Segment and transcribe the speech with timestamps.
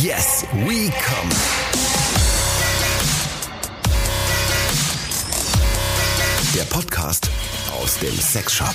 [0.00, 1.28] Yes, we come.
[6.54, 7.28] Der Podcast
[7.78, 8.74] aus dem Sexshop.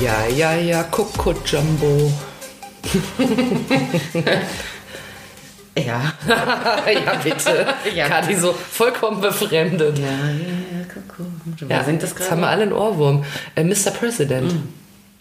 [0.00, 2.12] Ja, ja, ja, Coco Jumbo.
[5.86, 6.12] Ja.
[6.92, 7.66] ja, bitte.
[7.94, 8.08] Ja.
[8.08, 9.98] Kati so vollkommen befremdet.
[9.98, 10.77] Ja, ja, ja,
[11.60, 13.24] Wer Ja, singt das Jetzt haben wir alle einen Ohrwurm.
[13.54, 13.90] Äh, Mr.
[13.98, 14.54] President.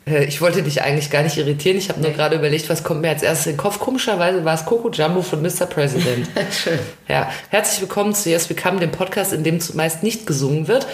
[0.05, 1.77] Äh, Ich wollte dich eigentlich gar nicht irritieren.
[1.77, 3.79] Ich habe nur gerade überlegt, was kommt mir als erstes in den Kopf.
[3.79, 5.65] Komischerweise war es Coco Jumbo von Mr.
[5.65, 6.27] President.
[6.51, 6.79] Schön.
[7.07, 10.87] Ja, herzlich willkommen zu Yes We Come, dem Podcast, in dem zumeist nicht gesungen wird.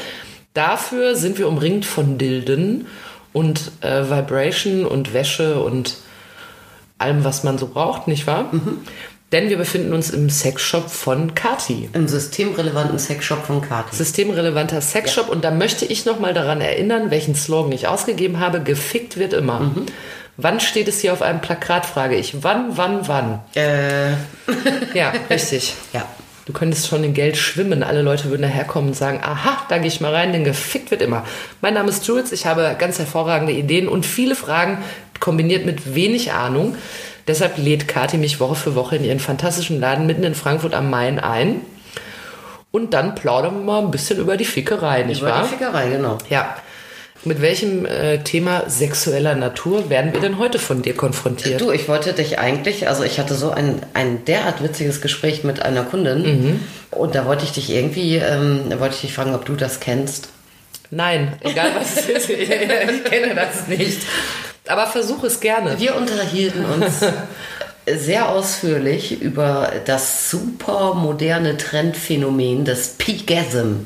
[0.54, 2.88] Dafür sind wir umringt von Dilden
[3.34, 5.95] und äh, Vibration und Wäsche und
[7.00, 8.52] allem, was man so braucht, nicht wahr?
[9.34, 11.90] Denn wir befinden uns im Sexshop von Kati.
[11.94, 13.96] Im systemrelevanten Sexshop von Kati.
[13.96, 15.28] Systemrelevanter Sexshop.
[15.28, 18.62] Und da möchte ich nochmal daran erinnern, welchen Slogan ich ausgegeben habe.
[18.62, 19.72] Gefickt wird immer.
[20.38, 22.44] Wann steht es hier auf einem Plakat, frage ich.
[22.44, 23.40] Wann, wann, wann?
[23.56, 24.12] Äh,
[24.94, 25.73] Ja, richtig.
[25.94, 26.06] ja.
[26.45, 27.81] Du könntest schon in Geld schwimmen.
[27.84, 31.02] Alle Leute würden daherkommen und sagen, aha, da gehe ich mal rein, denn gefickt wird
[31.02, 31.25] immer.
[31.62, 34.78] Mein Name ist Jules, ich habe ganz hervorragende Ideen und viele Fragen
[35.20, 36.75] kombiniert mit wenig Ahnung.
[37.27, 40.89] Deshalb lädt Kathi mich Woche für Woche in ihren fantastischen Laden mitten in Frankfurt am
[40.89, 41.61] Main ein.
[42.71, 45.44] Und dann plaudern wir mal ein bisschen über die Fickerei, nicht Über wahr?
[45.44, 46.17] die Fickerei, genau.
[46.29, 46.55] Ja.
[47.25, 51.61] Mit welchem äh, Thema sexueller Natur werden wir denn heute von dir konfrontiert?
[51.61, 55.61] Du, ich wollte dich eigentlich, also ich hatte so ein, ein derart witziges Gespräch mit
[55.61, 56.59] einer Kundin
[56.91, 60.29] und da wollte ich dich irgendwie, ähm, wollte ich dich fragen, ob du das kennst.
[60.91, 64.01] Nein, egal was es ist, ich kenne das nicht.
[64.67, 65.80] Aber versuche es gerne.
[65.80, 67.02] Wir unterhielten uns
[67.86, 73.86] sehr ausführlich über das super moderne Trendphänomen des Pegasm.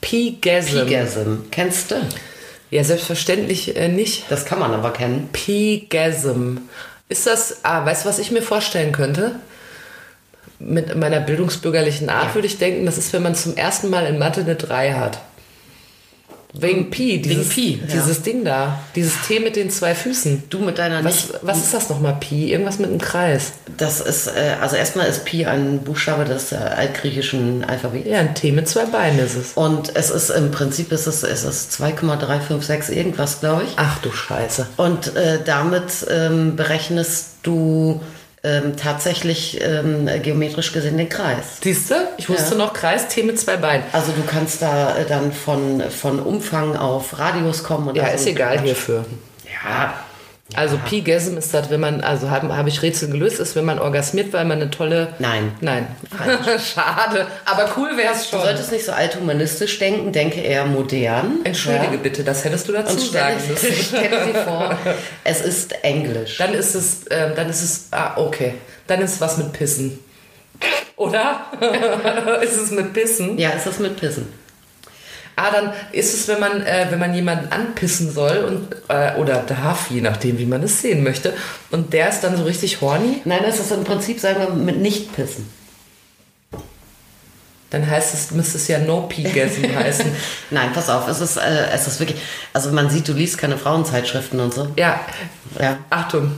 [0.00, 0.86] Pigasm.
[0.86, 1.34] Pegasm.
[1.50, 1.96] Kennst du?
[2.70, 4.24] Ja, selbstverständlich äh, nicht.
[4.30, 5.28] Das kann man aber kennen.
[5.32, 6.56] Pigasm.
[7.08, 9.36] Ist das, ah, weißt du, was ich mir vorstellen könnte?
[10.58, 12.34] Mit meiner bildungsbürgerlichen Art Ja.
[12.34, 15.18] würde ich denken, das ist, wenn man zum ersten Mal in Mathe eine 3 hat.
[16.54, 17.86] Wegen Pi, dieses, Pi, ja.
[17.94, 18.78] dieses Ding da.
[18.94, 20.44] Dieses T mit den zwei Füßen.
[20.50, 21.38] Du mit deiner Was, nicht.
[21.40, 22.52] was ist das nochmal, Pi?
[22.52, 23.52] Irgendwas mit einem Kreis.
[23.78, 28.06] Das ist, äh, also erstmal ist Pi ein Buchstabe des äh, altgriechischen Alphabets.
[28.06, 29.52] Ja, ein T mit zwei Beinen ist es.
[29.54, 33.70] Und es ist im Prinzip ist es, es ist 2,356 irgendwas, glaube ich.
[33.76, 34.66] Ach du Scheiße.
[34.76, 38.02] Und äh, damit ähm, berechnest du
[38.44, 41.58] ähm, tatsächlich ähm, geometrisch gesehen den Kreis.
[41.62, 41.94] Siehst du?
[42.16, 43.84] Ich wusste noch Kreis, T mit zwei Beinen.
[43.92, 47.88] Also du kannst da äh, dann von, von Umfang auf Radius kommen.
[47.88, 49.04] Und Ja, ist egal hierfür.
[49.44, 49.94] Ja,
[50.56, 53.78] Also Pi-Gasm ist das, wenn man, also habe hab ich Rätsel gelöst, ist, wenn man
[53.78, 55.14] orgasmiert, weil man eine tolle...
[55.18, 55.52] Nein.
[55.60, 55.86] Nein.
[56.58, 57.26] Schade.
[57.44, 58.42] Aber cool wäre es du schon.
[58.44, 61.40] solltest nicht so althumanistisch denken, denke eher modern.
[61.44, 62.00] Entschuldige Ja.
[62.02, 63.72] bitte, das hättest du dazu sagen müssen.
[63.82, 64.76] stelle dir vor,
[65.24, 66.38] es ist Englisch.
[66.38, 68.54] Dann ist es, ähm, dann ist es, ah, okay.
[68.86, 69.98] Dann ist es was mit Pissen.
[70.96, 71.46] Oder?
[72.42, 73.38] ist es mit Pissen?
[73.38, 74.41] Ja, es ist mit Pissen.
[75.36, 79.38] Ah, dann ist es, wenn man, äh, wenn man jemanden anpissen soll und, äh, oder
[79.38, 81.32] darf, je nachdem, wie man es sehen möchte.
[81.70, 84.78] Und der ist dann so richtig horny, Nein, es ist im Prinzip, sagen wir, mit
[84.78, 85.48] Nicht-Pissen.
[87.70, 90.12] dann heißt es, müsste es ja No-Pi-Gasm heißen.
[90.50, 92.20] Nein, pass auf, es ist, äh, es ist wirklich,
[92.52, 94.68] also man sieht, du liest keine Frauenzeitschriften und so.
[94.76, 95.00] Ja,
[95.58, 95.78] Ja.
[95.88, 96.32] Achtung,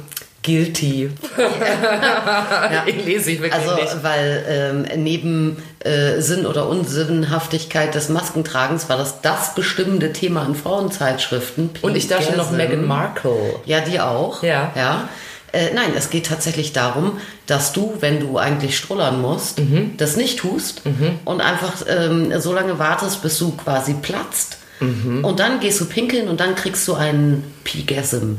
[0.45, 1.11] guilty.
[2.87, 4.03] Ich lese ich wirklich Also, nicht.
[4.03, 10.55] weil ähm, neben äh, Sinn oder Unsinnhaftigkeit des Maskentragens war das das bestimmende Thema in
[10.55, 11.71] Frauenzeitschriften.
[11.83, 12.57] Und ich dachte noch Gasm.
[12.57, 13.35] Meghan Markle.
[13.65, 14.43] Ja, die auch.
[14.43, 14.73] Ja.
[14.77, 15.09] ja.
[15.53, 19.93] Äh, nein, es geht tatsächlich darum, dass du, wenn du eigentlich strullern musst, Mhm.
[19.97, 20.83] das nicht tust
[21.25, 24.59] und einfach ähm, so lange wartest, bis du quasi platzt.
[24.81, 25.25] Mhm.
[25.25, 28.35] Und dann gehst du pinkeln und dann kriegst du einen Pigasm.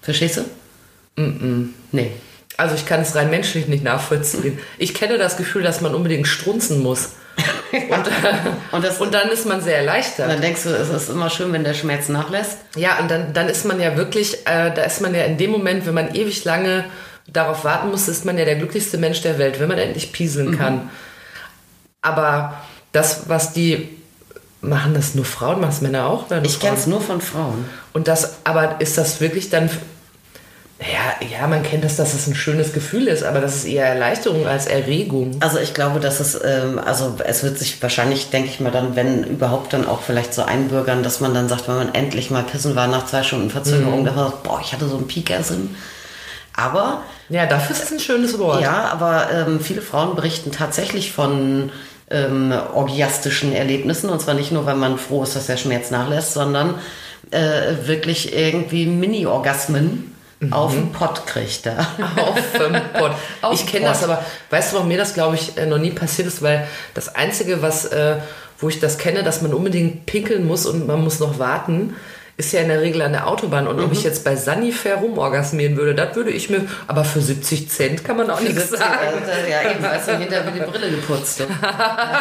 [0.00, 0.42] Verstehst du?
[1.16, 2.10] Nee.
[2.56, 4.58] Also ich kann es rein menschlich nicht nachvollziehen.
[4.78, 7.10] Ich kenne das Gefühl, dass man unbedingt strunzen muss.
[7.72, 8.10] Und,
[8.72, 10.30] Und das- und dann ist man sehr Und erleichtert.
[10.30, 12.58] dann denkst du, es ist immer schön, wenn der Schmerz nachlässt.
[12.76, 15.50] Ja, und dann, dann ist man ja wirklich, äh, da ist man ja in dem
[15.50, 16.84] Moment, wenn man ewig lange
[17.26, 20.50] darauf warten muss, ist man ja der glücklichste Mensch der Welt, wenn man endlich pieseln
[20.52, 20.58] Mhm.
[20.58, 20.90] kann.
[22.02, 22.54] Aber
[22.92, 23.88] das, was die
[24.60, 26.26] machen, das nur Frauen, machen das Männer auch?
[26.42, 27.64] Ich kenne es nur von Frauen.
[27.92, 29.68] Und das, aber ist das wirklich dann,
[30.92, 33.86] ja, ja, man kennt das, dass es ein schönes Gefühl ist, aber das ist eher
[33.86, 35.36] Erleichterung als Erregung.
[35.40, 38.94] Also ich glaube, dass es, ähm, also es wird sich wahrscheinlich, denke ich mal, dann,
[38.94, 42.42] wenn überhaupt dann auch vielleicht so einbürgern, dass man dann sagt, wenn man endlich mal
[42.42, 44.04] pissen war nach zwei Stunden Verzögerung, Mhm.
[44.04, 45.68] dass man sagt, boah, ich hatte so einen Peakasm.
[46.56, 48.60] Aber Ja, dafür ist es ein schönes Wort.
[48.62, 51.72] Ja, aber ähm, viele Frauen berichten tatsächlich von
[52.10, 54.10] ähm, orgiastischen Erlebnissen.
[54.10, 56.74] Und zwar nicht nur, weil man froh ist, dass der Schmerz nachlässt, sondern
[57.30, 60.13] äh, wirklich irgendwie Mini-Orgasmen
[60.52, 61.66] auf den Pott kriegt.
[61.66, 61.78] Ja.
[62.16, 63.12] Auf dem Pott.
[63.42, 65.90] Auf Ich kenne das, aber weißt du, warum mir das, glaube ich, äh, noch nie
[65.90, 66.42] passiert ist?
[66.42, 68.16] Weil das Einzige, was, äh,
[68.58, 71.96] wo ich das kenne, dass man unbedingt pinkeln muss und man muss noch warten,
[72.36, 73.68] ist ja in der Regel an der Autobahn.
[73.68, 73.92] Und ob Mhm.
[73.92, 78.16] ich jetzt bei Sanifair rumorgasmieren würde, das würde ich mir, aber für 70 Cent kann
[78.16, 79.22] man auch nichts sagen.
[79.28, 81.38] äh, ja, eben, weißt du, hinterher wird die Brille geputzt.
[81.40, 81.46] Ja,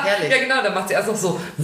[0.03, 0.29] herrlich.
[0.31, 1.39] Ja, genau, dann macht sie erst noch so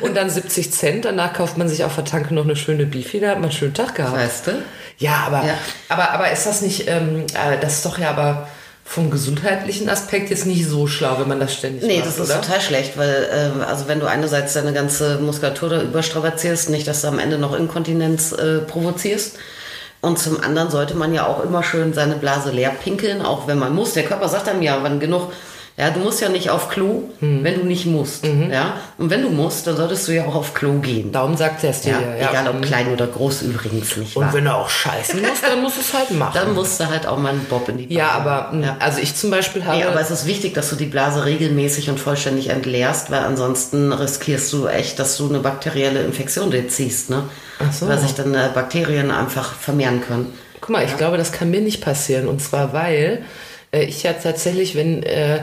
[0.00, 1.04] und dann 70 Cent.
[1.04, 3.52] Danach kauft man sich auf der Tanke noch eine schöne Beefy, da hat man einen
[3.52, 4.16] schönen Tag gehabt.
[4.16, 4.52] Weißt du?
[4.98, 5.54] Ja, aber, Ja.
[5.88, 8.48] aber, aber ist das nicht, ähm, äh, das ist doch ja aber
[8.84, 12.30] vom gesundheitlichen Aspekt jetzt nicht so schlau, wenn man das ständig Nee, macht, das ist
[12.30, 12.40] oder?
[12.40, 17.02] total schlecht, weil ähm, also wenn du einerseits deine ganze Muskulatur da überstrapazierst, nicht, dass
[17.02, 19.36] du am Ende noch Inkontinenz äh, provozierst.
[20.00, 23.58] Und zum anderen sollte man ja auch immer schön seine Blase leer pinkeln, auch wenn
[23.58, 23.94] man muss.
[23.94, 25.32] Der Körper sagt einem ja, wann genug.
[25.78, 27.44] Ja, du musst ja nicht auf Klo, Hm.
[27.44, 28.24] wenn du nicht musst.
[28.26, 28.50] Mhm.
[28.50, 31.12] Ja, und wenn du musst, dann solltest du ja auch auf Klo gehen.
[31.12, 31.92] Darum sagt er es dir.
[31.92, 32.30] Ja, ja.
[32.30, 34.16] egal ob klein oder groß übrigens nicht.
[34.16, 34.34] Und wahr?
[34.34, 36.32] wenn er auch scheißen muss, dann muss es halt machen.
[36.34, 38.30] dann musst du halt auch mal einen Bob in die ja, Blase.
[38.30, 39.76] aber mh, also ich zum Beispiel habe.
[39.78, 43.92] Nee, aber es ist wichtig, dass du die Blase regelmäßig und vollständig entleerst, weil ansonsten
[43.92, 47.22] riskierst du echt, dass du eine bakterielle Infektion dir ziehst, ne?
[47.60, 47.86] Ach so.
[47.88, 50.32] Weil sich dann äh, Bakterien einfach vermehren können.
[50.60, 52.26] Guck mal, ich glaube, das kann mir nicht passieren.
[52.26, 53.22] Und zwar, weil
[53.72, 55.40] äh, ich ja tatsächlich, wenn äh,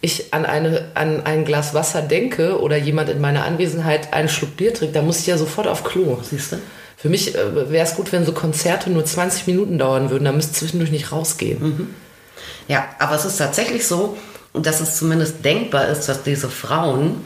[0.00, 4.56] ich an, eine, an ein Glas Wasser denke oder jemand in meiner Anwesenheit einen Schluck
[4.56, 6.18] Bier trinkt, dann muss ich ja sofort auf Klo.
[6.22, 6.56] Siehst du?
[6.96, 10.36] Für mich äh, wäre es gut, wenn so Konzerte nur 20 Minuten dauern würden, dann
[10.36, 11.94] müsste zwischendurch nicht rausgehen.
[12.68, 14.16] Ja, aber es ist tatsächlich so,
[14.52, 17.24] dass es zumindest denkbar ist, dass diese Frauen,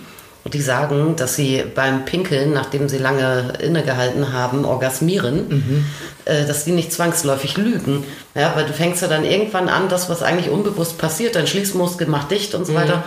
[0.52, 5.86] die sagen, dass sie beim Pinkeln, nachdem sie lange innegehalten haben, orgasmieren,
[6.26, 8.04] äh, dass die nicht zwangsläufig lügen.
[8.34, 12.06] Ja, weil du fängst ja dann irgendwann an, das, was eigentlich unbewusst passiert, dein Schließmuskel
[12.06, 13.04] macht dicht und so weiter.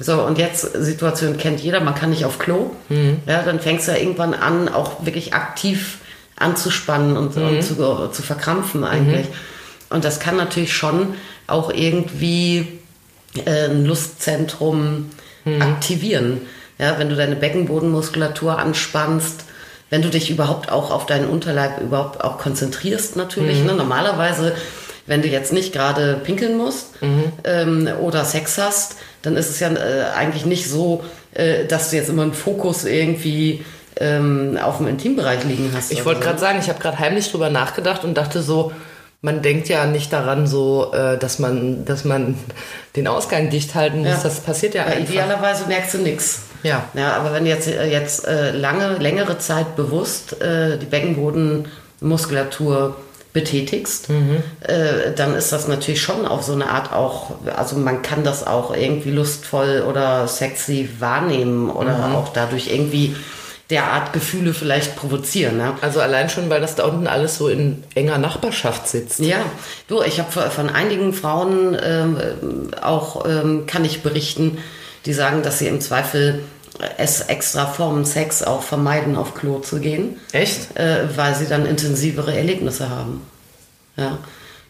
[0.00, 2.70] So, und jetzt, Situation kennt jeder, man kann nicht auf Klo.
[3.26, 5.98] Ja, dann fängst du ja irgendwann an, auch wirklich aktiv
[6.34, 7.74] anzuspannen und, und zu,
[8.10, 9.26] zu verkrampfen eigentlich.
[9.90, 11.14] Und das kann natürlich schon
[11.46, 12.80] auch irgendwie
[13.44, 15.10] äh, ein Lustzentrum
[15.60, 16.40] aktivieren.
[16.78, 19.44] Ja, wenn du deine Beckenbodenmuskulatur anspannst,
[19.90, 23.62] wenn du dich überhaupt auch auf deinen Unterleib überhaupt auch konzentrierst natürlich.
[23.62, 23.74] Ne?
[23.74, 24.54] Normalerweise,
[25.06, 26.86] wenn du jetzt nicht gerade pinkeln musst
[27.44, 31.04] ähm, oder Sex hast, dann ist es ja äh, eigentlich nicht so,
[31.34, 33.64] äh, dass du jetzt immer einen Fokus irgendwie
[34.00, 35.92] ähm, auf dem Intimbereich liegen hast.
[35.92, 36.26] Ich wollte so.
[36.26, 38.72] gerade sagen, ich habe gerade heimlich drüber nachgedacht und dachte so,
[39.20, 42.36] man denkt ja nicht daran so, äh, dass man, dass man
[42.96, 44.08] den Ausgang dicht halten muss.
[44.08, 44.20] Ja.
[44.22, 45.10] Das passiert ja, Ja, einfach.
[45.10, 46.42] idealerweise merkst du nichts.
[46.62, 46.84] Ja.
[46.94, 52.96] Ja, aber wenn du jetzt, äh, jetzt äh, lange, längere Zeit bewusst äh, die Beckenbodenmuskulatur
[53.32, 54.10] betätigst,
[54.60, 58.46] äh, dann ist das natürlich schon auf so eine Art auch, also man kann das
[58.46, 63.16] auch irgendwie lustvoll oder sexy wahrnehmen oder auch dadurch irgendwie
[63.70, 65.56] derart Gefühle vielleicht provozieren.
[65.56, 65.72] Ne?
[65.80, 69.20] Also allein schon, weil das da unten alles so in enger Nachbarschaft sitzt.
[69.20, 69.38] Ja,
[69.88, 72.18] du, ich habe von einigen Frauen ähm,
[72.82, 74.58] auch, ähm, kann ich berichten,
[75.06, 76.42] die sagen, dass sie im Zweifel
[76.96, 80.76] es extra vorm Sex auch vermeiden, auf Klo zu gehen, Echt?
[80.78, 83.22] äh, weil sie dann intensivere Erlebnisse haben.
[83.96, 84.18] Ja.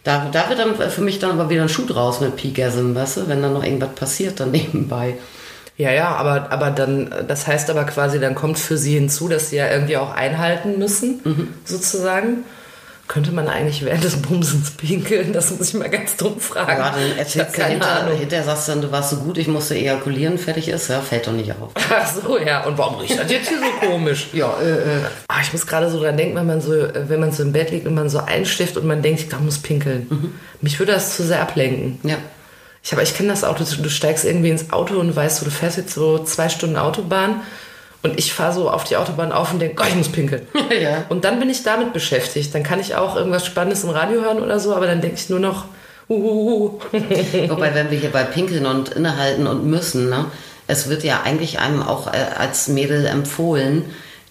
[0.04, 3.18] Da, da wird dann für mich dann aber wieder ein Schuh draus mit Pigasm, weißt
[3.18, 5.14] du, wenn dann noch irgendwas passiert dann nebenbei.
[5.78, 9.50] Ja, ja, aber, aber dann, das heißt aber quasi, dann kommt für sie hinzu, dass
[9.50, 11.48] sie ja irgendwie auch einhalten müssen, Mhm.
[11.64, 12.44] sozusagen.
[13.12, 15.34] Könnte man eigentlich während des Bumsens pinkeln?
[15.34, 16.80] Das muss ich mal ganz dumm fragen.
[16.80, 18.16] Ja, dann erzählst du keine hinter, Ahnung.
[18.16, 21.26] hinterher sagst du dann, du warst so gut, ich musste ejakulieren, fertig ist, ja, fällt
[21.26, 21.72] doch nicht auf.
[21.90, 22.64] Ach so, ja.
[22.64, 24.28] Und warum riecht das jetzt hier so komisch?
[24.32, 25.00] Ja, äh, äh.
[25.28, 27.70] Ah, ich muss gerade so dran denken, wenn man so, wenn man so im Bett
[27.70, 30.06] liegt und man so einschläft und man denkt, ich glaube, muss pinkeln.
[30.08, 30.34] Mhm.
[30.62, 32.00] Mich würde das zu sehr ablenken.
[32.08, 32.16] ja.
[32.82, 35.44] Ich, aber ich kenne das auch, du, du steigst irgendwie ins Auto und weißt so,
[35.44, 37.42] du fährst jetzt so zwei Stunden Autobahn
[38.02, 40.46] und ich fahre so auf die Autobahn auf und denke, Gott, ich muss pinkeln.
[40.80, 41.04] ja.
[41.08, 42.54] Und dann bin ich damit beschäftigt.
[42.54, 45.30] Dann kann ich auch irgendwas Spannendes im Radio hören oder so, aber dann denke ich
[45.30, 45.66] nur noch,
[46.08, 46.80] uhuhu.
[47.48, 50.26] Wobei, wenn wir hier bei Pinkeln und Innehalten und müssen, ne,
[50.66, 53.84] es wird ja eigentlich einem auch äh, als Mädel empfohlen,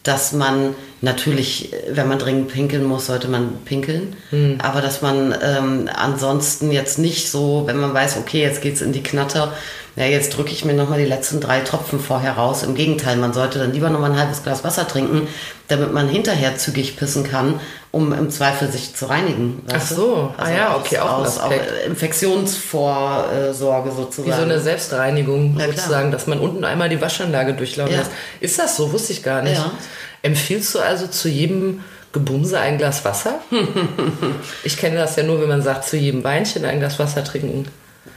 [0.03, 4.15] dass man natürlich, wenn man dringend pinkeln muss, sollte man pinkeln.
[4.59, 8.93] Aber dass man ähm, ansonsten jetzt nicht so, wenn man weiß, okay, jetzt geht's in
[8.93, 9.53] die Knatter,
[9.95, 12.63] ja, jetzt drücke ich mir nochmal die letzten drei Tropfen vorher raus.
[12.63, 15.27] Im Gegenteil, man sollte dann lieber nochmal ein halbes Glas Wasser trinken,
[15.67, 17.59] damit man hinterher zügig pissen kann,
[17.91, 19.63] um im Zweifel sich zu reinigen.
[19.69, 19.95] Ach weißt du?
[19.95, 20.33] so.
[20.37, 21.51] Ah ja, okay, auch aus, aus.
[21.85, 24.31] Infektionsvorsorge sozusagen.
[24.31, 25.75] Wie so eine Selbstreinigung Ja, klar.
[25.77, 27.99] sozusagen, dass man unten einmal die Waschanlage durchlaufen Ja.
[27.99, 28.11] lässt.
[28.39, 28.91] Ist das so?
[28.93, 29.57] Wusste ich gar nicht.
[29.57, 29.71] Ja.
[30.21, 31.81] Empfiehlst du also zu jedem
[32.13, 33.39] Gebumse ein Glas Wasser?
[34.63, 37.65] ich kenne das ja nur, wenn man sagt, zu jedem Weinchen ein Glas Wasser trinken.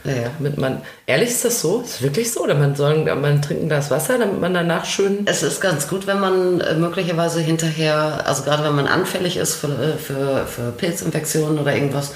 [0.05, 0.29] Ja, ja.
[0.37, 1.81] Damit man, ehrlich ist das so?
[1.81, 2.41] Ist wirklich so?
[2.43, 5.25] Oder man soll man trinkt ein Glas Wasser, damit man danach schön.
[5.25, 9.55] Es ist ganz gut, wenn man äh, möglicherweise hinterher, also gerade wenn man anfällig ist
[9.55, 12.11] für, äh, für, für Pilzinfektionen oder irgendwas,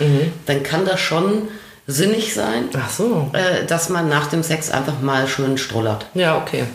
[0.46, 1.48] dann kann das schon
[1.88, 3.31] sinnig sein, Ach so.
[3.34, 6.05] äh, dass man nach dem Sex einfach mal schön strullert.
[6.13, 6.65] Ja, okay.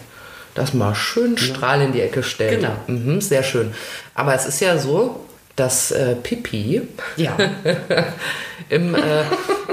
[0.55, 2.61] Das mal schön Strahl in die Ecke stellen.
[2.61, 2.75] Genau.
[2.87, 3.73] Mhm, sehr schön.
[4.15, 5.21] Aber es ist ja so,
[5.57, 6.83] dass äh, Pipi
[7.17, 7.37] Ja.
[8.69, 8.99] im, äh,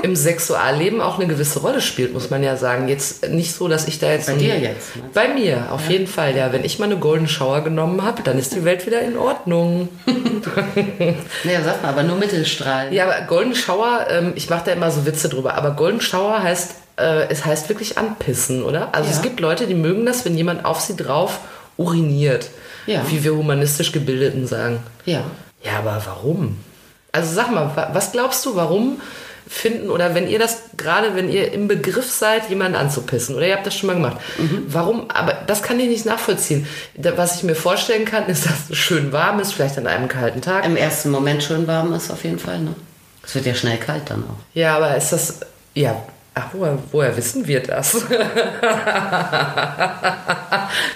[0.04, 2.88] im Sexualleben auch eine gewisse Rolle spielt, muss man ja sagen.
[2.88, 4.28] Jetzt nicht so, dass ich da jetzt.
[4.28, 4.90] Bei dir jetzt?
[5.14, 6.52] Bei mir, auf jeden Fall, ja.
[6.52, 9.90] Wenn ich mal eine Golden Shower genommen habe, dann ist die Welt wieder in Ordnung.
[11.44, 12.94] Naja, sag mal, aber nur Mittelstrahl.
[12.94, 16.42] Ja, aber Golden Shower, ähm, ich mache da immer so Witze drüber, aber Golden Shower
[16.42, 18.90] heißt, äh, es heißt wirklich anpissen, oder?
[18.94, 19.16] Also Ja.
[19.16, 21.40] es gibt Leute, die mögen das, wenn jemand auf sie drauf
[21.78, 22.50] uriniert.
[22.88, 23.02] Ja.
[23.10, 24.80] Wie wir humanistisch Gebildeten sagen.
[25.06, 25.24] Ja.
[25.64, 26.58] Ja, aber warum?
[27.12, 29.00] Also sag mal, wa- was glaubst du, warum
[29.52, 33.56] finden, oder wenn ihr das, gerade wenn ihr im Begriff seid, jemanden anzupissen, oder ihr
[33.56, 34.18] habt das schon mal gemacht,
[34.68, 36.66] warum, aber das kann ich nicht nachvollziehen.
[36.96, 40.42] Was ich mir vorstellen kann, ist, dass es schön warm ist, vielleicht an einem kalten
[40.42, 40.66] Tag.
[40.66, 42.76] Im ersten Moment schön warm ist auf jeden Fall, ne?
[43.24, 44.38] Es wird ja schnell kalt dann auch.
[44.54, 45.42] Ja, aber ist das.
[45.76, 46.02] Ja,
[46.34, 47.94] ach, woher, woher wissen wir das?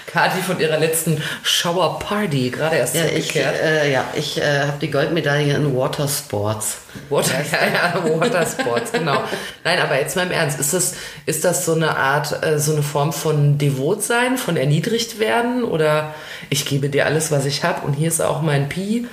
[0.06, 3.60] Kathi von ihrer letzten Shower Party, gerade erst Ja, ich, zurückgekehrt.
[3.62, 6.78] äh, ja, ich äh, habe die Goldmedaille in Watersports.
[7.10, 7.58] Water, ja,
[8.02, 9.22] ja, Watersports, genau.
[9.64, 10.94] Nein, aber jetzt mal im Ernst, ist das,
[11.26, 15.64] ist das so eine Art, äh, so eine Form von Devotsein, von erniedrigt werden?
[15.64, 16.14] Oder
[16.48, 19.06] ich gebe dir alles, was ich habe und hier ist auch mein Pi?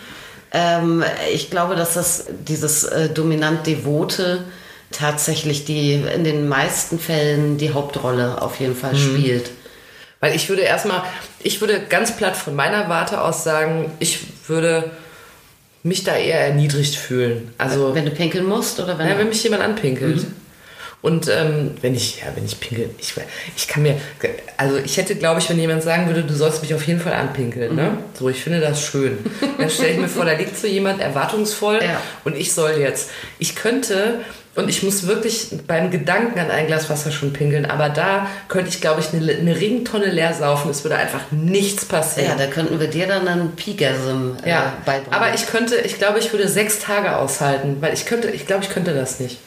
[0.54, 1.04] Ähm,
[1.34, 4.44] ich glaube, dass das dieses äh, dominant-devote
[4.94, 9.52] tatsächlich die in den meisten Fällen die Hauptrolle auf jeden Fall spielt.
[10.20, 11.04] Weil ich würde erstmal,
[11.42, 14.92] ich würde ganz platt von meiner Warte aus sagen, ich würde
[15.84, 17.54] mich da eher erniedrigt fühlen.
[17.58, 20.26] Also, Wenn du pinkeln musst oder wenn, ja, wenn mich jemand anpinkelt.
[21.02, 23.14] Und ähm, wenn ich, ja, wenn ich pinkel, ich,
[23.58, 23.98] ich kann mir,
[24.56, 27.12] also ich hätte, glaube ich, wenn jemand sagen würde, du sollst mich auf jeden Fall
[27.12, 27.98] anpinkeln, ne?
[28.18, 29.18] So, ich finde das schön.
[29.58, 32.02] Dann stelle ich mir vor, da liegt so jemand erwartungsvoll Ja.
[32.24, 33.10] und ich soll jetzt.
[33.38, 34.22] Ich könnte,
[34.56, 38.70] und ich muss wirklich beim Gedanken an ein Glas Wasser schon pinkeln, aber da könnte
[38.70, 42.30] ich, glaube ich, eine, eine Regentonne leer saufen, es würde einfach nichts passieren.
[42.38, 45.14] ja, da könnten wir dir dann einen Pigasm äh, Ja, beibringen.
[45.14, 48.64] aber ich könnte, ich glaube, ich würde sechs Tage aushalten, weil ich könnte, ich glaube,
[48.64, 49.40] ich könnte das nicht.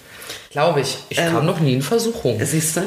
[0.51, 0.99] Glaube ich.
[1.11, 2.41] Ich Ähm, kam noch nie in Versuchung.
[2.43, 2.81] Siehst du?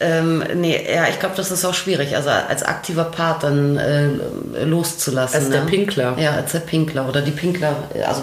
[0.00, 2.14] Ähm, nee, ja, ich glaube, das ist auch schwierig.
[2.16, 5.40] Also als aktiver Part dann äh, loszulassen.
[5.40, 5.66] Als der ne?
[5.66, 6.16] Pinkler.
[6.18, 7.76] Ja, als der Pinkler oder die Pinkler,
[8.06, 8.22] also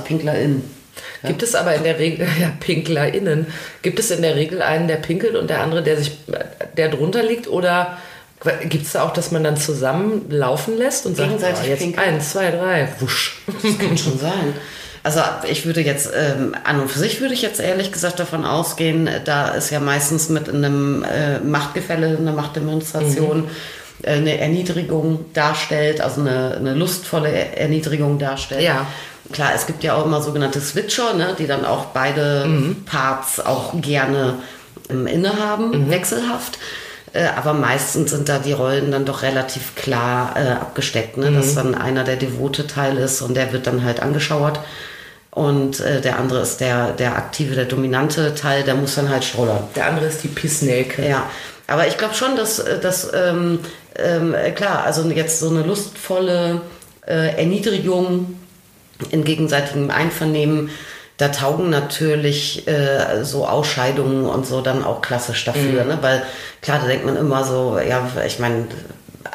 [1.21, 1.27] PinklerInnen.
[1.27, 3.47] Gibt es aber in der Regel, ja, PinklerInnen,
[3.81, 6.17] gibt es in der Regel einen, der pinkelt und der andere, der sich,
[6.77, 7.47] der drunter liegt?
[7.47, 7.97] Oder
[8.67, 12.07] gibt es da auch, dass man dann zusammen laufen lässt und sagt, oh, jetzt pinkeln.
[12.07, 13.41] eins, zwei, drei, wusch.
[13.61, 14.53] Das kann schon sein.
[15.03, 18.45] Also ich würde jetzt, ähm, an und für sich würde ich jetzt ehrlich gesagt davon
[18.45, 23.49] ausgehen, da ist ja meistens mit einem äh, Machtgefälle, einer Machtdemonstration äh,
[24.05, 28.63] eine Erniedrigung darstellt, also eine, eine lustvolle Er- Erniedrigung darstellt.
[28.63, 28.85] Ja.
[29.31, 33.73] Klar, es gibt ja auch immer sogenannte Switcher, ne, die dann auch beide Parts auch
[33.79, 34.35] gerne
[34.89, 36.57] ähm, innehaben, wechselhaft.
[37.13, 41.31] Äh, aber meistens sind da die Rollen dann doch relativ klar äh, abgesteckt, ne?
[41.31, 44.59] dass dann einer der devote Teil ist und der wird dann halt angeschauert.
[45.29, 49.23] Und äh, der andere ist der, der aktive, der dominante Teil, der muss dann halt
[49.23, 49.63] strullern.
[49.75, 51.07] Der andere ist die Pissnelke.
[51.07, 51.23] Ja,
[51.67, 53.59] aber ich glaube schon, dass, äh, dass ähm,
[53.95, 56.61] ähm, äh, klar, also jetzt so eine lustvolle
[57.05, 58.37] äh, Erniedrigung
[59.09, 60.69] in gegenseitigem Einvernehmen,
[61.17, 65.97] da taugen natürlich äh, so Ausscheidungen und so dann auch klassisch dafür, ne?
[66.01, 66.23] weil
[66.61, 68.65] klar, da denkt man immer so, ja, ich meine,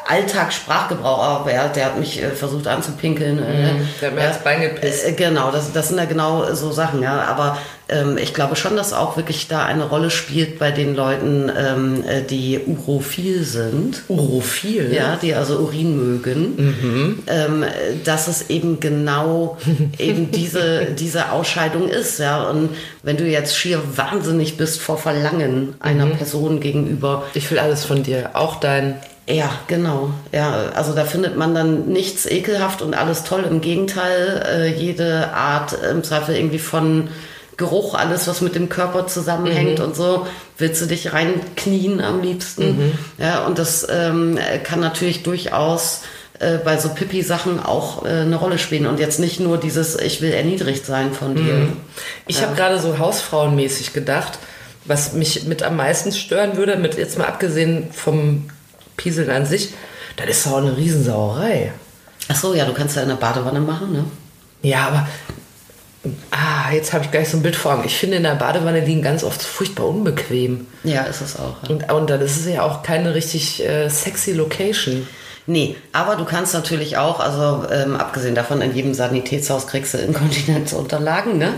[0.07, 3.39] Alltagssprachgebrauch, aber ja, der hat mich äh, versucht anzupinkeln.
[3.39, 5.05] Äh, der hat mir das Bein gepisst.
[5.05, 7.21] äh, Genau, das, das sind ja genau so Sachen, ja.
[7.23, 7.57] Aber
[7.89, 12.03] ähm, ich glaube schon, dass auch wirklich da eine Rolle spielt bei den Leuten, ähm,
[12.07, 14.03] äh, die urophil sind.
[14.07, 14.93] Urophil.
[14.93, 17.67] Ja, die also Urin mögen, ähm, äh,
[18.03, 19.57] dass es eben genau
[19.97, 22.43] eben diese, diese Ausscheidung ist, ja.
[22.49, 22.69] Und
[23.03, 28.03] wenn du jetzt schier wahnsinnig bist vor Verlangen einer Person gegenüber, Ich will alles von
[28.03, 28.31] dir.
[28.33, 28.95] Auch dein.
[29.27, 30.11] Ja, genau.
[30.31, 33.45] Ja, also da findet man dann nichts ekelhaft und alles toll.
[33.49, 37.09] Im Gegenteil, äh, jede Art im Zweifel irgendwie von
[37.57, 42.93] Geruch, alles was mit dem Körper zusammenhängt und so, willst du dich reinknien am liebsten.
[43.17, 46.03] Ja, und das ähm, kann natürlich durchaus
[46.39, 48.85] äh, bei so Pipi-Sachen auch äh, eine Rolle spielen.
[48.85, 51.67] Und jetzt nicht nur dieses, ich will erniedrigt sein von dir.
[52.27, 54.37] Ich habe gerade so hausfrauenmäßig gedacht,
[54.85, 58.49] was mich mit am meisten stören würde, mit jetzt mal abgesehen vom
[58.97, 59.73] Pieseln an sich,
[60.17, 61.71] das ist doch eine Riesensauerei.
[62.27, 64.03] Ach so, ja, du kannst ja in der Badewanne machen, ne?
[64.61, 65.07] Ja, aber
[66.31, 67.83] Ah, jetzt habe ich gleich so ein Bild vor Augen.
[67.85, 70.67] Ich finde, in der Badewanne liegen ganz oft furchtbar unbequem.
[70.83, 71.55] Ja, ist es auch.
[71.63, 71.69] Ja.
[71.69, 75.07] Und, und dann ist es ja auch keine richtig äh, sexy Location.
[75.49, 79.97] Nee, aber du kannst natürlich auch, also ähm, abgesehen davon, in jedem Sanitätshaus kriegst du
[79.97, 81.53] Inkontinenzunterlagen, ne?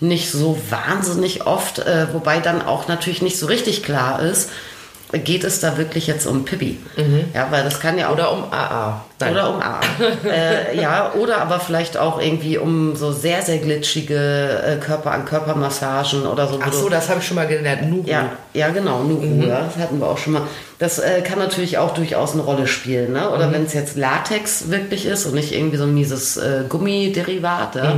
[0.00, 4.50] Nicht so wahnsinnig oft, äh, wobei dann auch natürlich nicht so richtig klar ist,
[5.18, 6.78] geht es da wirklich jetzt um Pippi?
[7.34, 9.04] Ja, weil das kann ja auch Oder um AA?
[9.20, 9.32] Nein.
[9.32, 9.80] oder um A.
[10.28, 16.48] äh, ja, oder aber vielleicht auch irgendwie um so sehr, sehr glitschige äh, Körper-an-Körper-Massagen oder
[16.48, 16.58] so.
[16.62, 17.90] Ach so, das habe ich schon mal gelernt.
[17.90, 18.08] Nuru.
[18.08, 20.42] ja, ja, genau, Nuru, ja, das hatten wir auch schon mal.
[20.78, 23.30] Das äh, kann natürlich auch durchaus eine Rolle spielen, ne?
[23.30, 27.76] Oder wenn es jetzt Latex wirklich ist und nicht irgendwie so ein mieses äh, Gummiderivat,
[27.76, 27.94] ja?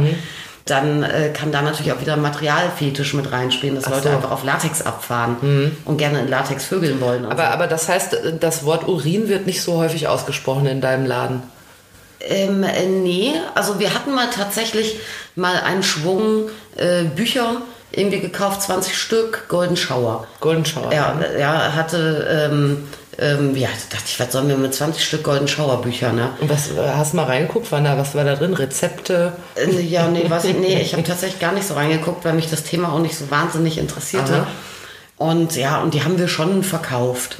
[0.66, 4.16] Dann äh, kann da natürlich auch wieder Materialfetisch mit reinspielen, dass Leute so.
[4.16, 7.25] einfach auf Latex abfahren und gerne in Latex vögeln wollen.
[7.25, 11.42] Aber, aber das heißt, das Wort Urin wird nicht so häufig ausgesprochen in deinem Laden.
[12.20, 14.99] Ähm, äh, nee, also wir hatten mal tatsächlich
[15.37, 20.26] mal einen Schwung äh, Bücher irgendwie gekauft, 20 Stück, Golden Shower.
[20.40, 20.92] Golden Shower.
[20.92, 25.49] Ja, ja, hatte, ähm, ähm, ja, dachte ich, was sollen wir mit 20 Stück Golden
[25.49, 26.30] Shower Bücher, ne?
[26.40, 27.70] Und was hast du mal reingeguckt?
[27.73, 28.54] War da, was war da drin?
[28.54, 29.32] Rezepte?
[29.54, 32.50] Äh, Ja, nee, was ich, nee, ich habe tatsächlich gar nicht so reingeguckt, weil mich
[32.50, 34.35] das Thema auch nicht so wahnsinnig interessierte.
[34.35, 34.46] Aha.
[35.18, 37.38] Und ja, und die haben wir schon verkauft.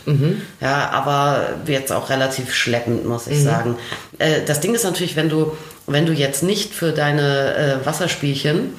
[0.63, 3.77] Ja, aber jetzt auch relativ schleppend, muss ich sagen.
[4.19, 5.53] Äh, das Ding ist natürlich, wenn du,
[5.87, 8.73] wenn du jetzt nicht für deine äh, Wasserspielchen,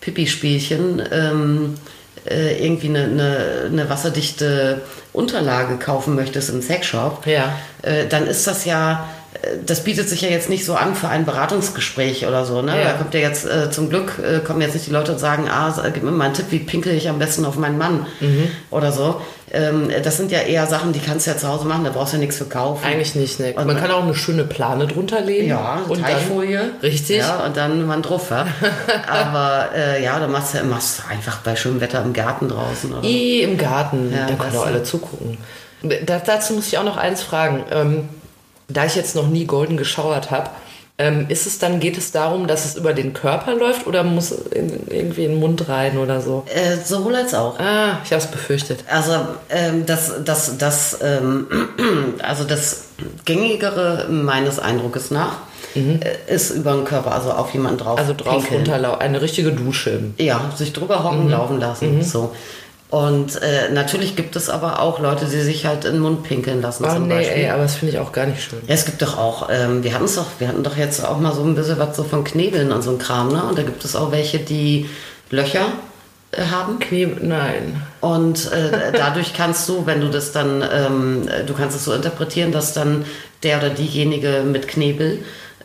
[0.00, 1.74] Pipi-Spielchen, ähm,
[2.28, 4.80] äh, irgendwie eine, eine, eine wasserdichte
[5.12, 7.52] Unterlage kaufen möchtest im Sexshop, Ja.
[7.82, 9.08] äh, dann ist das ja,
[9.42, 12.62] äh, das bietet sich ja jetzt nicht so an für ein Beratungsgespräch oder so.
[12.62, 12.76] Ne?
[12.78, 12.84] Ja.
[12.84, 15.48] Da kommt ja jetzt äh, zum Glück, äh, kommen jetzt nicht die Leute und sagen,
[15.48, 18.06] ah, gib mir mal einen Tipp, wie pinkel ich am besten auf meinen Mann
[18.70, 19.20] oder so.
[19.54, 22.12] Ähm, das sind ja eher Sachen, die kannst du ja zu Hause machen, da brauchst
[22.12, 22.84] du ja nichts für kaufen.
[22.84, 23.48] Eigentlich nicht, ne?
[23.50, 25.48] Und Man man- kann auch eine schöne Plane drunter legen.
[25.48, 26.58] Ja, und Teichfolie.
[26.58, 27.18] Dann, richtig.
[27.18, 28.30] Ja, und dann mal drauf.
[28.30, 28.46] Ja.
[29.08, 32.92] Aber äh, ja, da machst du machst du einfach bei schönem Wetter im Garten draußen.
[32.92, 33.06] Oder?
[33.06, 35.38] I im Garten, Ja, da können auch alle zugucken.
[36.06, 37.64] Da, dazu muss ich auch noch eins fragen.
[37.70, 38.08] Ähm,
[38.68, 40.48] da ich jetzt noch nie golden geschauert habe,
[40.96, 44.30] ähm, ist es dann, geht es darum, dass es über den Körper läuft oder muss
[44.30, 46.44] in, irgendwie in den Mund rein oder so?
[46.54, 47.58] Äh, sowohl als auch.
[47.58, 48.84] Ah, ich habe es befürchtet.
[48.88, 49.12] Also
[49.50, 51.48] ähm, das, das, das, ähm,
[52.22, 52.84] also das
[53.24, 55.38] gängigere meines Eindruckes nach
[55.74, 55.98] äh,
[56.32, 57.94] ist über den Körper, also auf jemanden drauf.
[57.94, 57.98] Mhm.
[57.98, 59.98] Also drauf runterlaufen, eine richtige Dusche.
[60.18, 61.04] Ja, sich drüber Mhm.
[61.04, 62.02] hocken, laufen lassen.
[62.02, 62.30] So.
[62.94, 66.62] Und äh, natürlich gibt es aber auch Leute, die sich halt in den Mund pinkeln
[66.62, 67.38] lassen Oh zum nee, Beispiel.
[67.38, 68.60] ey, aber das finde ich auch gar nicht schön.
[68.68, 71.34] Ja, es gibt doch auch, ähm, wir hatten doch, wir hatten doch jetzt auch mal
[71.34, 73.42] so ein bisschen was so von Knebeln und so ein Kram, ne?
[73.42, 74.88] Und da gibt es auch welche, die
[75.30, 75.66] Löcher
[76.30, 76.78] äh, haben.
[76.78, 77.82] Knie, nein.
[78.00, 82.52] Und äh, dadurch kannst du, wenn du das dann, ähm, du kannst es so interpretieren,
[82.52, 83.04] dass dann
[83.42, 85.18] der oder diejenige mit Knebel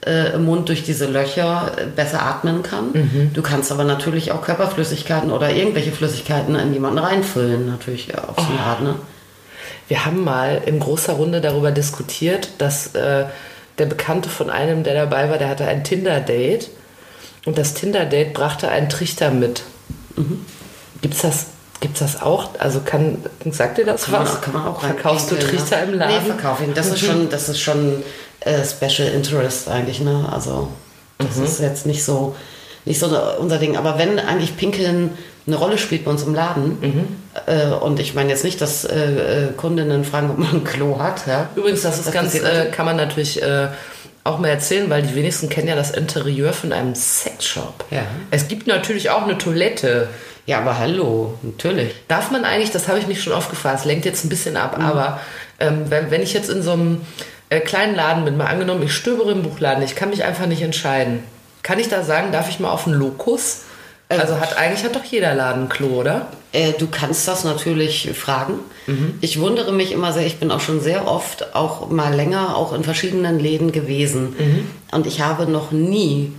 [0.06, 3.32] äh, im Mund durch diese Löcher äh, besser atmen kann.
[3.34, 8.38] Du kannst aber natürlich auch Körperflüssigkeiten oder irgendwelche Flüssigkeiten in jemanden reinfüllen, natürlich ja, auf
[8.38, 8.96] so eine Art, ne?
[9.88, 13.26] Wir haben mal in großer Runde darüber diskutiert, dass äh,
[13.80, 16.70] der Bekannte von einem, der dabei war, der hatte ein Tinder-Date
[17.46, 19.64] und das Tinder-Date brachte einen Trichter mit.
[21.02, 21.48] Gibt's das,
[21.80, 22.50] gibt's das auch?
[22.60, 23.18] Also kann,
[23.50, 24.36] sagt dir das Kann man was?
[24.36, 25.92] auch, kann man auch Verkaufst du reinpinkeln, Trichter ne?
[25.92, 26.16] im Laden?
[26.16, 26.74] Nee, verkaufe ich.
[26.74, 28.04] Das ist schon, das ist schon
[28.42, 30.28] äh, Special Interest eigentlich, ne?
[30.32, 30.70] Also
[31.18, 31.44] das Mhm.
[31.46, 32.36] ist jetzt nicht so,
[32.86, 33.08] nicht so
[33.40, 33.78] unser Ding.
[33.78, 35.12] Aber wenn eigentlich Pinkeln
[35.48, 37.06] eine Rolle spielt bei uns im Laden, Mhm.
[37.48, 41.00] äh, und ich meine jetzt nicht, dass äh, äh, Kundinnen fragen, ob man ein Klo
[41.00, 41.50] hat, ja?
[41.56, 43.68] Übrigens, das ist Das ganz, äh, kann man natürlich äh,
[44.24, 47.86] auch mal erzählen, weil die wenigsten kennen ja das Interieur von einem Sexshop.
[47.90, 48.04] Ja.
[48.32, 50.08] Es gibt natürlich auch eine Toilette.
[50.46, 51.94] Ja, aber hallo, natürlich.
[52.08, 54.58] Darf man eigentlich, das habe ich mich schon oft gefragt, es lenkt jetzt ein bisschen
[54.58, 55.20] ab, aber
[55.60, 57.02] ähm, wenn, wenn ich jetzt in so einem
[57.50, 60.62] äh, kleinen Laden bin, mal angenommen, ich stöbere im Buchladen, ich kann mich einfach nicht
[60.62, 61.24] entscheiden.
[61.64, 63.62] Kann ich da sagen, darf ich mal auf den Lokus?
[64.08, 66.28] Also hat eigentlich hat doch jeder Laden ein Klo, oder?
[66.52, 68.54] Äh, du kannst das natürlich fragen.
[69.22, 72.74] Ich wundere mich immer sehr, ich bin auch schon sehr oft, auch mal länger, auch
[72.74, 74.36] in verschiedenen Läden gewesen.
[74.92, 76.34] Und ich habe noch nie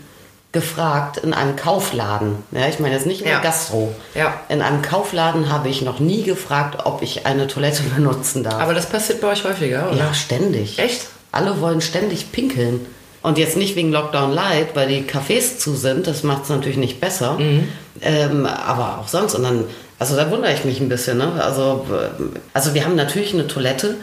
[0.52, 2.36] gefragt in einem Kaufladen.
[2.50, 3.40] Ja, ich meine jetzt nicht in der Ja.
[3.40, 3.94] Gastro.
[4.14, 4.34] Ja.
[4.48, 8.60] In einem Kaufladen habe ich noch nie gefragt, ob ich eine Toilette benutzen darf.
[8.60, 9.98] Aber das passiert bei euch häufiger, oder?
[9.98, 10.78] ja, ständig.
[10.78, 11.06] Echt?
[11.32, 12.84] Alle wollen ständig pinkeln.
[13.22, 16.78] Und jetzt nicht wegen Lockdown Light, weil die Cafés zu sind, das macht es natürlich
[16.78, 17.34] nicht besser.
[17.34, 17.68] Mhm.
[18.00, 19.34] Ähm, aber auch sonst.
[19.34, 19.64] Und dann
[19.98, 21.18] Also da wundere ich mich ein bisschen.
[21.18, 21.30] Ne?
[21.44, 23.96] Also, äh, also wir haben natürlich eine Toilette,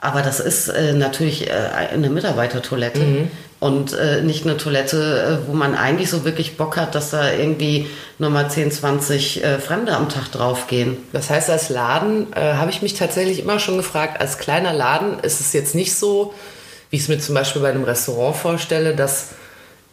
[0.00, 1.52] aber das ist äh, natürlich äh,
[1.92, 3.30] eine Mitarbeitertoilette Mhm.
[3.60, 7.32] und äh, nicht eine Toilette, äh, wo man eigentlich so wirklich Bock hat, dass da
[7.32, 7.86] irgendwie
[8.18, 10.96] nochmal 10, 20 äh, Fremde am Tag draufgehen.
[11.12, 15.18] Das heißt, als Laden äh, habe ich mich tatsächlich immer schon gefragt, als kleiner Laden
[15.20, 16.32] ist es jetzt nicht so,
[16.90, 19.30] wie ich es mir zum Beispiel bei einem Restaurant vorstelle, dass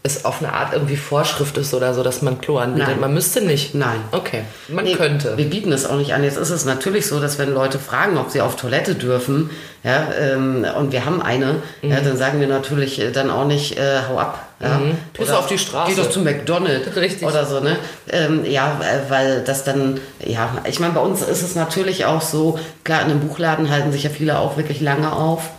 [0.06, 2.90] es auf eine Art irgendwie Vorschrift ist oder so, dass man Klo anbietet.
[2.90, 3.00] Nein.
[3.00, 3.74] Man müsste nicht.
[3.74, 4.00] Nein.
[4.12, 4.44] Okay.
[4.68, 5.36] Man Nee, könnte.
[5.38, 6.24] Wir bieten es auch nicht an.
[6.24, 9.50] Jetzt ist es natürlich so, dass wenn Leute fragen, ob sie auf Toilette dürfen,
[9.84, 13.78] ja, ähm, und wir haben eine, ja, dann sagen wir natürlich äh, dann auch nicht,
[13.78, 14.42] äh, hau ab.
[14.60, 14.80] Ja,
[15.14, 15.94] Gehst du auf die Straße.
[15.94, 17.28] Geh doch zu McDonald's Richtig.
[17.28, 17.76] oder so, ne?
[18.10, 22.22] Ähm, ja, äh, weil das dann, ja, ich meine, bei uns ist es natürlich auch
[22.22, 25.50] so, klar, in einem Buchladen halten sich ja viele auch wirklich lange auf.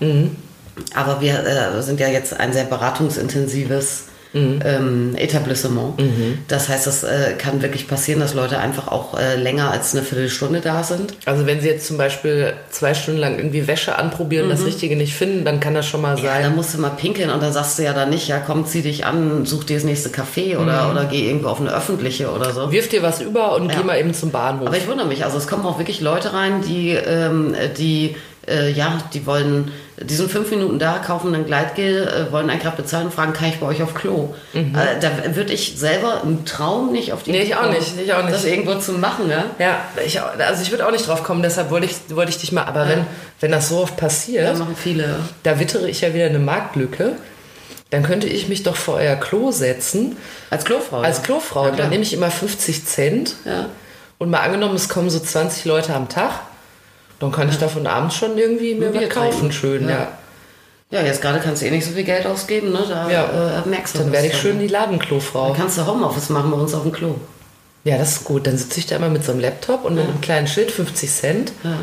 [0.94, 4.05] Aber wir äh, sind ja jetzt ein sehr beratungsintensives
[4.64, 5.94] ähm, Etablissement.
[6.48, 10.02] Das heißt, es äh, kann wirklich passieren, dass Leute einfach auch äh, länger als eine
[10.04, 11.14] Viertelstunde da sind.
[11.24, 15.14] Also wenn sie jetzt zum Beispiel zwei Stunden lang irgendwie Wäsche anprobieren, das Richtige nicht
[15.14, 16.42] finden, dann kann das schon mal Ja, sein.
[16.42, 18.82] dann musst du mal pinkeln und dann sagst du ja dann nicht, ja komm, zieh
[18.82, 22.52] dich an, such dir das nächste Café oder, oder geh irgendwo auf eine öffentliche oder
[22.52, 22.70] so.
[22.72, 23.78] Wirf dir was über und Ja.
[23.78, 24.68] geh mal eben zum Bahnhof.
[24.68, 28.16] Aber ich wundere mich, also es kommen auch wirklich Leute rein, die, ähm, die,
[28.48, 32.60] äh, ja, die wollen, die sind fünf Minuten da, kaufen ein Gleitgel, äh, wollen einen
[32.60, 34.34] gerade bezahlen und fragen, kann ich bei euch auf Klo?
[34.52, 34.62] Äh,
[35.00, 38.22] da würde ich selber im Traum nicht auf die Nee, ich auch nicht, ich auch
[38.22, 38.34] nicht.
[38.34, 39.44] das irgendwo zu machen, ja?
[39.58, 42.52] Ja, ich, also ich würde auch nicht drauf kommen, deshalb wollte ich, wollte ich dich
[42.52, 42.64] mal.
[42.64, 43.06] Aber wenn,
[43.40, 45.16] wenn das so oft passiert, Da machen viele.
[45.42, 47.12] da wittere ich ja wieder eine Marktlücke.
[47.90, 50.16] Dann könnte ich mich doch vor euer Klo setzen,
[50.50, 51.00] Als Klofrau.
[51.02, 51.22] als ja.
[51.22, 51.66] Klofrau.
[51.66, 53.34] Ja, dann nehme ich immer 50 Cent.
[53.44, 53.66] Ja.
[54.18, 56.32] Und mal angenommen, es kommen so 20 Leute am Tag.
[57.20, 60.08] Dann kann ich davon abends schon irgendwie mir was kaufen, schön, ja.
[60.90, 62.78] Ja, jetzt gerade kannst du eh nicht so viel Geld ausgeben, ne?
[62.88, 63.24] Da Ja.
[63.64, 64.40] äh, merkst du Dann werde ich dann.
[64.42, 65.48] schön die Ladenklofrau.
[65.48, 67.16] Dann kannst du Homeoffice machen bei uns auf dem Klo.
[67.82, 68.46] Ja, das ist gut.
[68.46, 71.10] Dann sitze ich da immer mit so einem Laptop und mit einem kleinen Schild, 50
[71.10, 71.52] Cent.
[71.64, 71.74] Und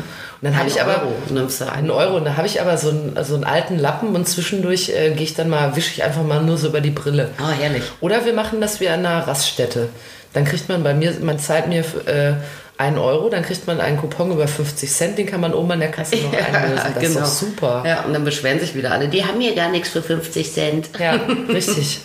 [0.42, 2.90] dann habe ich aber Euro nimmst du einen Euro und da habe ich aber so
[2.90, 6.22] einen, so einen alten Lappen und zwischendurch äh, gehe ich dann mal, wische ich einfach
[6.22, 7.30] mal nur so über die Brille.
[7.38, 7.82] Ah, herrlich.
[8.00, 9.88] Oder wir machen das wie an einer Raststätte.
[10.32, 12.34] Dann kriegt man bei mir, man zahlt mir äh,
[12.76, 15.80] einen Euro, dann kriegt man einen Coupon über 50 Cent, den kann man oben an
[15.80, 16.92] der Kasse noch einlösen.
[16.94, 17.80] Das ist doch super.
[17.82, 17.94] genau.
[17.94, 20.90] Ja, und dann beschweren sich wieder alle, die haben hier gar nichts für 50 Cent.
[20.98, 21.12] Ja,
[21.48, 22.00] richtig.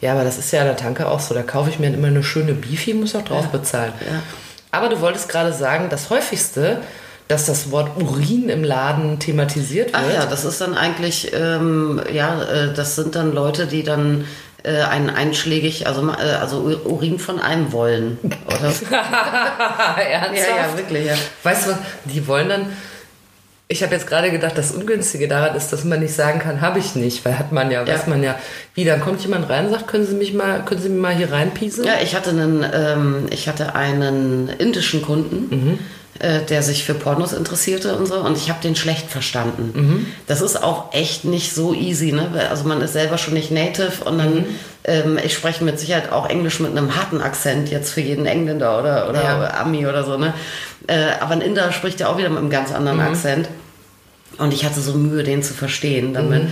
[0.00, 1.34] Ja, aber das ist ja an der Tanke auch so.
[1.34, 3.92] Da kaufe ich mir immer eine schöne Beefy, muss auch drauf bezahlen.
[4.00, 4.22] ja.
[4.72, 6.78] Aber du wolltest gerade sagen, das häufigste,
[7.28, 9.96] dass das Wort Urin im Laden thematisiert wird.
[10.08, 14.24] Ach ja, das ist dann eigentlich, ähm, ja, äh, das sind dann Leute, die dann
[14.62, 18.18] äh, einen einschlägig, also, äh, also Urin von einem wollen.
[18.46, 18.58] Oder?
[18.60, 18.90] Ernsthaft?
[19.98, 21.14] ja, ja, wirklich, ja.
[21.42, 22.66] Weißt du, was, die wollen dann.
[23.68, 26.80] Ich habe jetzt gerade gedacht, das Ungünstige daran ist, dass man nicht sagen kann, habe
[26.80, 28.34] ich nicht, weil hat man ja, weiß man ja.
[28.74, 31.14] Wie, dann kommt jemand rein und sagt, können Sie mich mal, können Sie mir mal
[31.14, 31.86] hier reinpieseln?
[31.86, 35.78] Ja, ich hatte einen, ähm, ich hatte einen indischen Kunden,
[36.20, 40.06] äh, der sich für Pornos interessierte und so, und ich habe den schlecht verstanden.
[40.26, 42.28] Das ist auch echt nicht so easy, ne?
[42.50, 44.44] Also man ist selber schon nicht native und dann,
[44.84, 48.78] ähm, ich spreche mit Sicherheit auch Englisch mit einem harten Akzent jetzt für jeden Engländer
[48.78, 49.60] oder, oder Ja.
[49.60, 50.34] Ami oder so, ne?
[50.86, 53.48] Äh, aber ein Inder spricht ja auch wieder mit einem ganz anderen Akzent.
[54.38, 56.42] Und ich hatte so Mühe, den zu verstehen damit.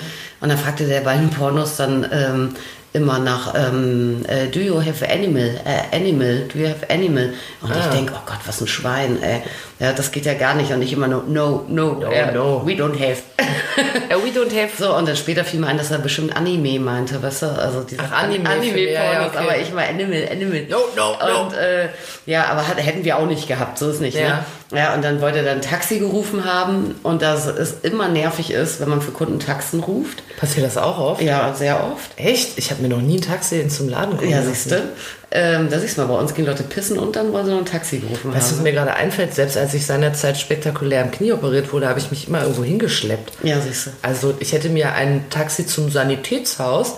[0.41, 2.55] Und dann fragte der bei den Pornos dann ähm,
[2.93, 5.61] immer nach, ähm, äh, do you have animal?
[5.65, 7.33] Äh, animal, do you have animal?
[7.61, 9.43] Und ich denke, oh Gott, was ein Schwein, ey.
[9.79, 10.73] Ja, das geht ja gar nicht.
[10.73, 12.63] Und ich immer nur, no, no, äh, no.
[12.67, 13.23] we don't have.
[13.37, 14.71] Äh, we don't have.
[14.77, 17.47] so, und dann später fiel mir ein, dass er bestimmt Anime meinte, weißt du?
[17.47, 19.39] Also diese Ach, Anime, Anime-Pornos, ja, ja, okay.
[19.39, 20.67] aber ich mal Animal, Animal.
[20.69, 21.43] No, no, no.
[21.43, 21.89] Und, äh,
[22.27, 24.29] ja, aber hat, hätten wir auch nicht gehabt, so ist nicht, Ja.
[24.29, 24.45] ne?
[24.71, 28.51] Ja, und dann wollte er dann ein Taxi gerufen haben und dass es immer nervig
[28.51, 30.23] ist, wenn man für Kunden Taxen ruft.
[30.39, 31.23] Passiert das auch oft?
[31.23, 32.11] Ja, sehr oft.
[32.17, 32.59] Echt?
[32.59, 34.83] Ich habe mir noch nie ein Taxi zum Laden kommen Ja, siehst du.
[35.31, 37.59] Ähm, da siehst du mal, bei uns gehen Leute pissen und dann wollen sie noch
[37.59, 38.63] ein Taxi gerufen Weißt du, was haben.
[38.63, 39.35] mir gerade einfällt?
[39.35, 43.33] Selbst als ich seinerzeit spektakulär am Knie operiert wurde, habe ich mich immer irgendwo hingeschleppt.
[43.43, 43.91] Ja, siehst du.
[44.03, 46.95] Also ich hätte mir ein Taxi zum Sanitätshaus,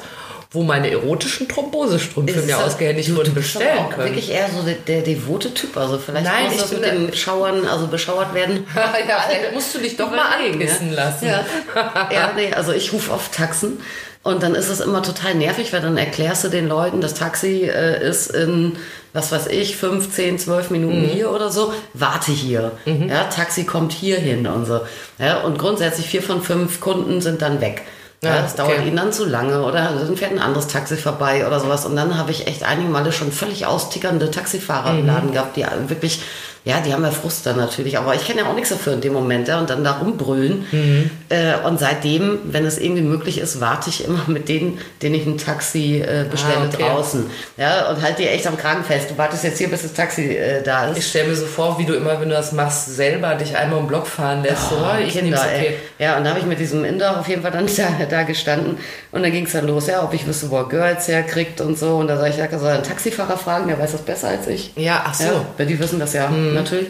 [0.52, 4.08] wo meine erotischen Thrombosestrümpfe mir ausgehändigt wurden, bestellen können.
[4.08, 5.76] wirklich eher so der, der devote Typ.
[5.76, 8.66] Also vielleicht Nein, muss ich das mit dem Schauern, also beschauert werden.
[8.74, 11.04] ja, vielleicht musst du dich doch mal anpissen ja.
[11.04, 11.26] lassen.
[11.26, 11.44] Ja,
[12.12, 13.80] ja nee, also ich rufe oft Taxen
[14.24, 17.62] und dann ist es immer total nervig, weil dann erklärst du den Leuten, das Taxi
[17.62, 18.76] äh, ist in,
[19.12, 21.08] was weiß ich, 15, 12 Minuten Mhm.
[21.10, 22.72] hier oder so, warte hier.
[22.84, 24.80] Ja, Taxi kommt hier hin und so.
[25.18, 27.82] Ja, und grundsätzlich vier von fünf Kunden sind dann weg.
[28.22, 28.74] Ja, das okay.
[28.74, 31.86] dauert ihnen dann zu lange oder dann fährt ein anderes Taxi vorbei oder sowas.
[31.86, 34.98] Und dann habe ich echt einige Male schon völlig austickernde Taxifahrer Mhm.
[35.00, 36.22] im Laden gehabt, die wirklich
[36.64, 39.00] Ja, die haben ja Frust dann natürlich, aber ich kenne ja auch nichts dafür in
[39.00, 40.66] dem Moment, ja, und dann da rumbrüllen.
[40.70, 41.10] Mhm.
[41.30, 45.24] Äh, und seitdem, wenn es irgendwie möglich ist, warte ich immer mit denen, denen ich
[45.26, 46.82] ein Taxi äh, bestelle Ah, okay.
[46.82, 47.26] draußen.
[47.56, 49.10] Ja, und halt dir echt am Kragen fest.
[49.10, 50.98] Du wartest jetzt hier, bis das Taxi äh, da ist.
[50.98, 53.80] Ich stelle mir so vor, wie du immer, wenn du das machst, selber dich einmal
[53.80, 54.68] im Block fahren lässt.
[54.68, 55.58] so, oh, ich nehm's ey.
[55.60, 55.74] okay.
[55.98, 58.76] Ja, und da habe ich mit diesem Inder auf jeden Fall dann da, da gestanden.
[59.12, 61.78] Und dann ging es dann los, ja, ob ich wüsste, wo er Girls herkriegt und
[61.78, 61.96] so.
[61.96, 64.72] Und da sage ich, ja, soll einen Taxifahrer fragen, der weiß das besser als ich.
[64.76, 65.24] Ja, ach so.
[65.24, 66.88] Ja, weil die wissen das ja natürlich.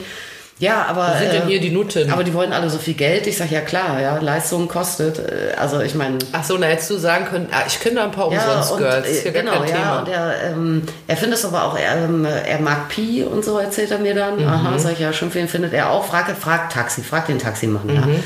[0.59, 1.15] Ja, aber.
[1.15, 2.13] Wo sind denn äh, hier die Nutten?
[2.13, 3.27] Aber die wollen alle so viel Geld.
[3.27, 5.19] Ich sage, ja klar, ja, Leistung kostet.
[5.19, 6.19] Äh, Also ich meine.
[6.33, 9.07] Ach so, na hättest du sagen können, ah, ich kenne da ein paar Umsonst-Girls.
[9.07, 9.77] äh, Ist hier genau, gar kein ja.
[9.77, 9.99] Thema.
[10.01, 13.57] Und er, ähm, er findet es aber auch, er, ähm, er mag Pi und so,
[13.59, 14.37] erzählt er mir dann.
[14.39, 14.47] Mhm.
[14.49, 16.05] Aha, sag ich, ja, schon viel findet er auch.
[16.05, 18.01] Frag, frag Taxi, frag den Taximann, ja.
[18.03, 18.23] Mhm.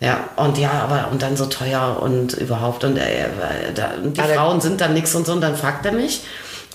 [0.00, 2.84] Ja, und ja, aber und dann so teuer und überhaupt.
[2.84, 3.28] Und er, er,
[3.74, 5.32] da, die Ah, der- Frauen sind dann nix und so.
[5.32, 6.22] Und dann fragt er mich,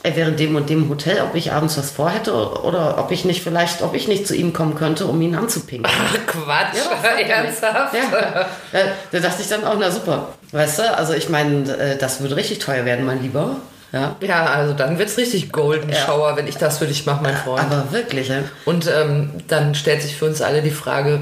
[0.04, 3.24] er wäre in dem und dem Hotel, ob ich abends was vorhätte oder ob ich
[3.26, 5.92] nicht vielleicht, ob ich nicht zu ihm kommen könnte, um ihn anzupinken.
[5.92, 7.94] Ach, Quatsch, Ja, er ernsthaft?
[7.94, 10.30] Ja, ja, da dachte ich dann auch, na super.
[10.52, 13.58] Weißt du, also ich meine, äh, das würde richtig teuer werden, mein Lieber.
[13.92, 14.16] Ja.
[14.22, 15.96] Ja, also dann wird's richtig Golden Ja.
[15.98, 17.66] Shower, wenn ich das für dich mache, mein Freund.
[17.72, 18.38] Aber wirklich, ja.
[18.66, 21.20] Und ähm, dann stellt sich für uns alle die Frage,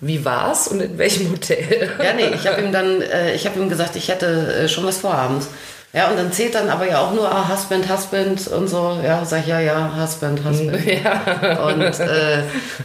[0.00, 1.90] wie war's und in welchem Hotel?
[2.02, 4.26] Ja, nee, ich habe ihm dann, äh, ich habe ihm gesagt, ich hätte
[4.64, 5.48] äh, schon was vorabends.
[5.94, 8.98] Ja, und dann zählt dann aber ja auch nur ah, Husband, Husband und so.
[9.04, 10.84] Ja, sag ich, ja, ja, Husband, Husband.
[10.86, 12.38] Ja, Und äh,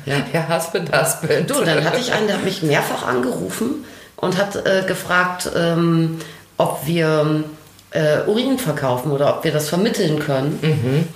[0.05, 0.15] ja.
[0.33, 1.49] ja Husband, Husband.
[1.49, 3.83] Du, dann hatte ich einen, der hat mich mehrfach angerufen
[4.15, 6.19] und hat äh, gefragt, ähm,
[6.57, 7.45] ob wir
[7.91, 10.59] äh, Urin verkaufen oder ob wir das vermitteln können.
[10.61, 11.07] Mhm.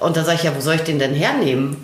[0.00, 1.76] Und da sage ich, ja, wo soll ich den denn hernehmen?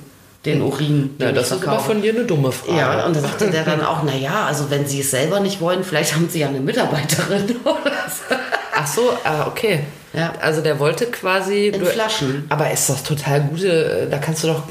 [0.47, 1.17] Den Urin.
[1.19, 2.79] ja, den das ich ist aber von dir eine dumme Frage.
[2.79, 5.85] Ja, und da sagte der dann auch, naja, also wenn Sie es selber nicht wollen,
[5.85, 8.37] vielleicht haben Sie ja eine Mitarbeiterin oder so.
[8.83, 9.81] Ach so, ah, okay.
[10.13, 10.33] Ja.
[10.41, 11.69] Also der wollte quasi...
[11.69, 12.45] In Flaschen.
[12.49, 14.09] Aber ist doch total gute...
[14.11, 14.63] Da kannst du doch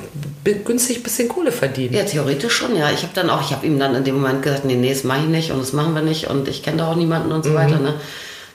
[0.44, 1.94] günstig ein bisschen Kohle verdienen.
[1.94, 2.90] Ja, theoretisch schon, ja.
[2.92, 5.04] Ich habe dann auch, ich habe ihm dann in dem Moment gesagt, nee, nee, das
[5.04, 7.44] mache ich nicht und das machen wir nicht und ich kenne da auch niemanden und
[7.44, 7.94] so weiter, ne.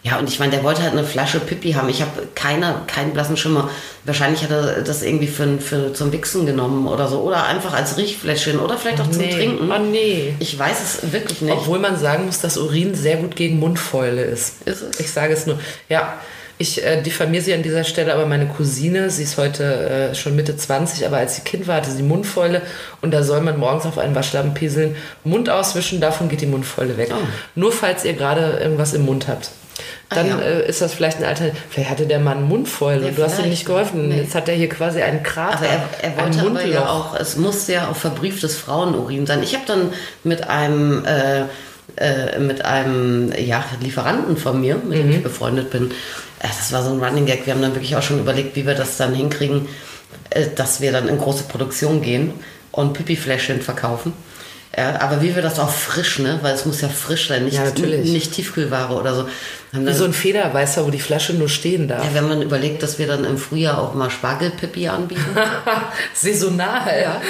[0.04, 1.88] Ja, und ich meine, der wollte halt eine Flasche Pipi haben.
[1.88, 3.70] Ich habe keine, keinen blassen Schimmer.
[4.04, 7.22] Wahrscheinlich hat er das irgendwie für, für, zum Wichsen genommen oder so.
[7.22, 9.32] Oder einfach als Riechfläschchen oder vielleicht auch zum nee.
[9.32, 9.72] Trinken.
[9.72, 10.34] Oh nee.
[10.40, 11.54] Ich weiß es wirklich nicht.
[11.54, 14.66] Obwohl man sagen muss, dass Urin sehr gut gegen Mundfäule ist.
[14.66, 15.00] Ist es?
[15.00, 15.58] Ich sage es nur.
[15.88, 16.18] Ja,
[16.58, 20.36] ich äh, diffamiere sie an dieser Stelle, aber meine Cousine, sie ist heute äh, schon
[20.36, 22.60] Mitte 20, aber als sie Kind war, hatte sie Mundfäule
[23.00, 26.96] und da soll man morgens auf einen Waschlappen pieseln, Mund auswischen, davon geht die Mundfäule
[26.96, 27.10] weg.
[27.10, 27.26] Oh.
[27.56, 29.50] Nur falls ihr gerade irgendwas im Mund habt.
[30.08, 30.38] Dann ja.
[30.38, 31.50] äh, ist das vielleicht ein Alter.
[31.70, 33.06] Vielleicht hatte der Mann Mundfäule.
[33.06, 34.08] Ja, du hast ihm nicht geholfen.
[34.08, 34.18] Nee.
[34.18, 35.56] Jetzt hat er hier quasi einen Krater.
[35.56, 39.42] Aber er, er wollte aber ja auch, es musste ja auch verbrieftes Frauenurin sein.
[39.42, 41.42] Ich habe dann mit einem, äh,
[41.96, 45.90] äh, mit einem ja, Lieferanten von mir, mit dem ich befreundet bin,
[46.40, 47.46] äh, das war so ein Running Gag.
[47.46, 49.68] Wir haben dann wirklich auch schon überlegt, wie wir das dann hinkriegen,
[50.30, 52.32] äh, dass wir dann in große Produktion gehen
[52.70, 54.12] und Pipi-Fläschchen verkaufen.
[54.76, 56.38] Ja, aber wie wir das auch frisch, ne?
[56.42, 59.28] Weil es muss ja frisch sein, nicht, Ja, nicht Tiefkühlware oder so.
[59.72, 62.04] Haben Wie so ein Federweißer, wo die Flasche nur stehen darf.
[62.04, 65.24] ja, haben dann überlegt, dass wir dann im Frühjahr auch mal Spargelpipi anbieten.
[66.14, 67.00] Saisonal.
[67.02, 67.20] Ja.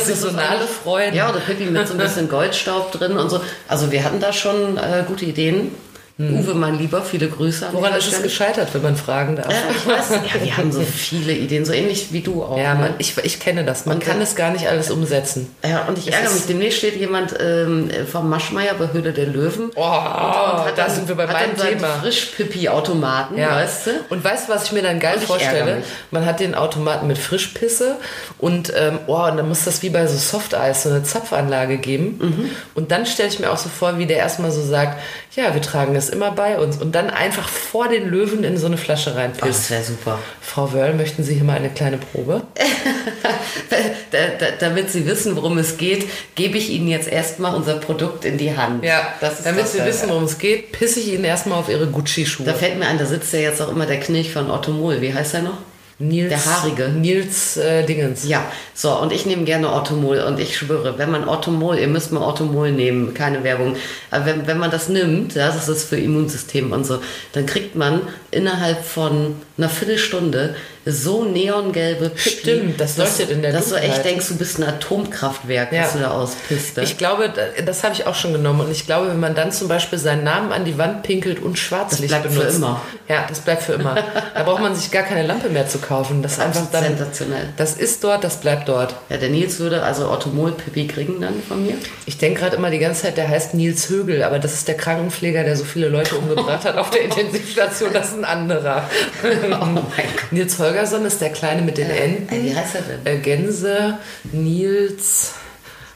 [0.00, 1.14] Saisonale so- Freuden.
[1.16, 3.40] Ja, oder Pippi mit so ein bisschen Goldstaub drin und so.
[3.68, 5.72] Also wir hatten da schon äh, gute Ideen.
[6.16, 7.66] Uwe, mein Lieber, viele Grüße.
[7.66, 7.72] an.
[7.74, 9.48] Woran ist es gescheitert, wenn man fragen darf?
[9.50, 10.10] Ja, ich weiß.
[10.10, 12.56] Ja, wir haben so viele Ideen, so ähnlich wie du auch.
[12.56, 12.80] Ja, ne?
[12.80, 13.84] man, ich, ich kenne das.
[13.84, 15.52] Man Und, kann äh, es gar nicht alles umsetzen.
[15.68, 16.46] ja, und ich Es ärgere mich.
[16.46, 19.70] Demnächst steht jemand ähm, vom Maschmeyer bei Höhle der Löwen.
[19.74, 21.88] Oh, da dann- sind wir bei meinem Thema.
[22.00, 23.56] Frischpipi-Automaten, Ja.
[23.56, 23.90] weißt du?
[24.10, 25.82] Und weißt du, was ich mir dann geil vorstelle?
[26.12, 27.96] Man hat den Automaten mit Frischpisse
[28.38, 32.18] und, ähm, oh, und dann muss das wie bei so Softeis so eine Zapfanlage geben.
[32.20, 32.50] Mhm.
[32.74, 35.00] Und dann stelle ich mir auch so vor, wie der erstmal so sagt,
[35.34, 36.76] ja, wir tragen es immer bei uns.
[36.76, 39.44] Und dann einfach vor den Löwen in so eine Flasche reinpisst.
[39.46, 40.18] das wäre super.
[40.40, 42.42] Frau Wörl, möchten Sie hier mal eine kleine Probe?
[44.10, 48.24] da, da, damit Sie wissen, worum es geht, gebe ich Ihnen jetzt erstmal unser Produkt
[48.24, 48.84] in die Hand.
[49.20, 51.86] das ist damit das Sie wissen, worum es geht, pisse ich Ihnen erstmal auf Ihre
[51.86, 52.46] Gucci-Schuhe.
[52.46, 55.00] Da fällt mir ein, da sitzt ja jetzt auch immer der Knilch von Otto Mohl.
[55.00, 55.58] Wie heißt er noch?
[55.98, 56.88] Nils, Der Haarige.
[56.88, 58.26] Nils äh, Dingens.
[58.26, 62.10] Ja, so, und ich nehme gerne Ottomol und ich schwöre, wenn man Ottomol, ihr müsst
[62.10, 63.76] mal Ottomol nehmen, keine Werbung,
[64.10, 66.98] aber wenn, wenn man das nimmt, ja, das ist für Immunsystem und so,
[67.32, 68.00] dann kriegt man
[68.34, 70.54] innerhalb von einer Viertelstunde
[70.86, 74.04] so neongelbe Pipi, Stimmt, das leuchtet in der Dass du echt Dunkelheit.
[74.04, 75.84] denkst, du bist ein Atomkraftwerk, Ja.
[75.84, 76.76] was du da auspisst.
[76.76, 78.60] Ich glaube, da- das habe ich auch schon genommen.
[78.60, 81.58] Und ich glaube, wenn man dann zum Beispiel seinen Namen an die Wand pinkelt und
[81.58, 82.56] Schwarzlicht Das bleibt für benutzt.
[82.58, 82.82] immer.
[83.08, 83.94] Ja, das bleibt für immer.
[84.34, 86.22] da braucht man sich gar keine Lampe mehr zu kaufen.
[86.22, 87.48] Das ist einfach dann, sensationell.
[87.56, 88.94] Das ist dort, das bleibt dort.
[89.08, 91.76] Ja, der Nils würde also Orthomol-Pipi kriegen dann von mir.
[92.04, 94.76] Ich denke gerade immer die ganze Zeit, der heißt Nils Högel, aber das ist der
[94.76, 97.90] Krankenpfleger, der so viele Leute umgebracht hat auf der Intensivstation.
[97.94, 98.88] Das ist ein anderer.
[99.22, 99.26] Oh
[99.66, 99.82] mein Gott.
[100.32, 102.34] Nils Holgersson ist der Kleine mit den Enten.
[102.34, 103.06] Äh, wie heißt er denn?
[103.06, 103.98] Äh, Gänse.
[104.32, 105.32] Nils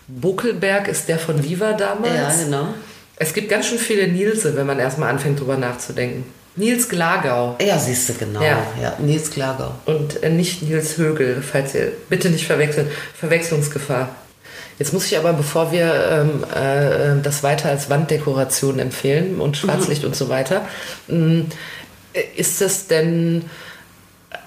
[0.07, 2.39] Buckelberg ist der von Viva damals.
[2.39, 2.69] Ja, genau.
[3.17, 6.25] Es gibt ganz schön viele Nilse, wenn man erstmal anfängt, drüber nachzudenken.
[6.57, 8.41] Nils Glagau Ja, siehst du, genau.
[8.43, 8.59] Ja.
[8.83, 8.95] Ja.
[8.99, 9.73] Nils Klagau.
[9.87, 12.89] und äh, nicht Nils Högel, falls ihr bitte nicht verwechseln.
[13.19, 14.09] Verwechslungsgefahr.
[14.79, 20.05] Jetzt muss ich aber, bevor wir ähm, äh, das weiter als Wanddekoration empfehlen und Schwarzlicht
[20.05, 20.67] und so weiter,
[21.09, 21.47] mh,
[22.37, 23.45] ist es denn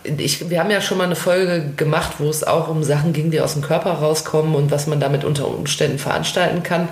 [0.04, 3.32] ich, wir haben ja schon mal eine Folge gemacht, wo es auch um Sachen ging,
[3.32, 6.88] die aus dem Körper rauskommen und was man damit unter Umständen veranstalten kann.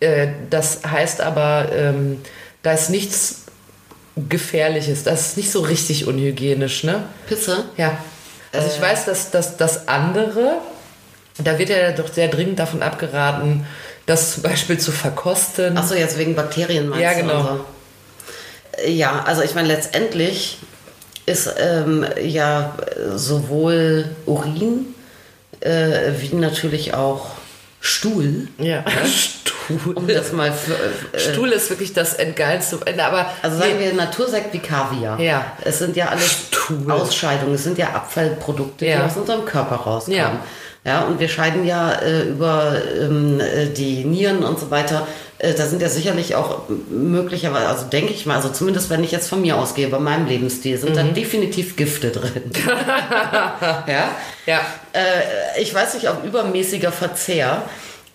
[0.00, 2.20] Äh, das heißt aber, ähm,
[2.62, 3.42] da ist nichts
[4.28, 7.04] Gefährliches, das ist nicht so richtig unhygienisch, ne?
[7.26, 7.64] Pisse?
[7.76, 7.98] Ja.
[8.52, 10.58] Also ich weiß, dass, dass das andere,
[11.38, 13.66] da wird ja doch sehr dringend davon abgeraten,
[14.06, 15.76] das zum Beispiel zu verkosten.
[15.78, 17.20] Achso, jetzt wegen Bakterien meinst Ja, du?
[17.20, 17.38] genau.
[17.40, 17.64] und so.
[18.86, 20.58] Ja, also ich meine, letztendlich
[21.26, 22.74] ist ähm, ja
[23.14, 24.86] sowohl Urin
[25.60, 27.26] äh, wie natürlich auch
[27.80, 29.94] Stuhl, Ja, Stuhl.
[29.94, 30.74] um das mal für,
[31.16, 32.78] äh, Stuhl ist wirklich das Entgeilste.
[32.98, 35.18] Aber Also sagen wir Natursekt wie Kaviar.
[35.20, 35.52] Ja.
[35.64, 36.90] Es sind ja alles Stuhl.
[36.90, 38.96] Ausscheidungen, es sind ja Abfallprodukte, Ja.
[38.98, 40.18] die aus unserem Körper rauskommen.
[40.18, 40.32] Ja.
[40.84, 45.06] Ja, und wir scheiden ja äh, über ähm, äh, die Nieren und so weiter.
[45.40, 49.10] Äh, da sind ja sicherlich auch möglicherweise, also denke ich mal, also zumindest wenn ich
[49.10, 50.94] jetzt von mir ausgehe, bei meinem Lebensstil, sind Mhm.
[50.96, 52.50] da definitiv Gifte drin.
[53.86, 54.10] ja.
[54.46, 54.60] ja.
[54.92, 57.62] Äh, ich weiß nicht, ob übermäßiger Verzehr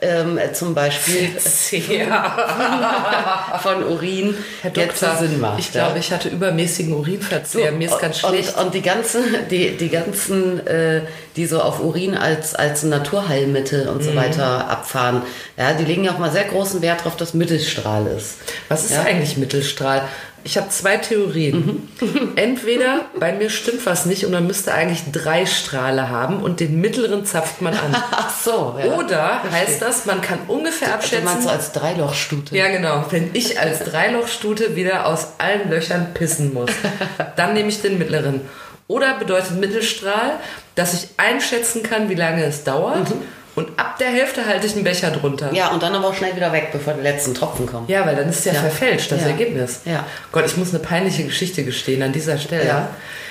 [0.05, 1.29] ähm, zum Beispiel
[1.97, 3.59] ja.
[3.61, 5.59] von Urin Herr Doktor, Sinn macht.
[5.59, 7.71] ich glaube, ich hatte übermäßigen Urinverzehr.
[7.71, 8.57] Mir ist ganz und, schlecht.
[8.57, 11.01] Und die ganzen, die, die ganzen, äh,
[11.35, 14.15] die so auf Urin als, als Naturheilmittel und so Mhm.
[14.15, 15.21] weiter abfahren,
[15.57, 18.35] ja, die legen ja auch mal sehr großen Wert darauf, dass Mittelstrahl ist.
[18.69, 19.01] Was ist Ja.
[19.03, 20.01] eigentlich Mittelstrahl?
[20.45, 21.89] Ich habe zwei Theorien.
[21.99, 22.33] Mhm.
[22.35, 26.79] Entweder bei mir stimmt was nicht und man müsste eigentlich drei Strahle haben und den
[26.79, 27.95] mittleren zapft man an.
[28.11, 28.93] Ach so, ja.
[28.93, 31.25] Oder heißt das, man kann ungefähr Du abschätzen.
[31.25, 32.55] meinst so als Dreilochstute.
[32.55, 33.05] Ja, genau.
[33.09, 36.69] Wenn ich als Dreilochstute wieder aus allen Löchern pissen muss,
[37.35, 38.41] dann nehme ich den mittleren.
[38.87, 40.33] Oder bedeutet Mittelstrahl,
[40.75, 43.07] dass ich einschätzen kann, wie lange es dauert.
[43.55, 45.53] Und ab der Hälfte halte ich einen Becher drunter.
[45.53, 47.85] Ja, und dann aber auch schnell wieder weg, bevor die letzten Tropfen kommen.
[47.87, 48.59] Ja, weil dann ist ja, Ja.
[48.59, 49.27] verfälscht, das Ja.
[49.27, 49.79] Ergebnis.
[49.85, 50.05] Ja.
[50.33, 52.67] Gott, ich muss eine peinliche Geschichte gestehen an dieser Stelle.
[52.67, 52.89] Ja.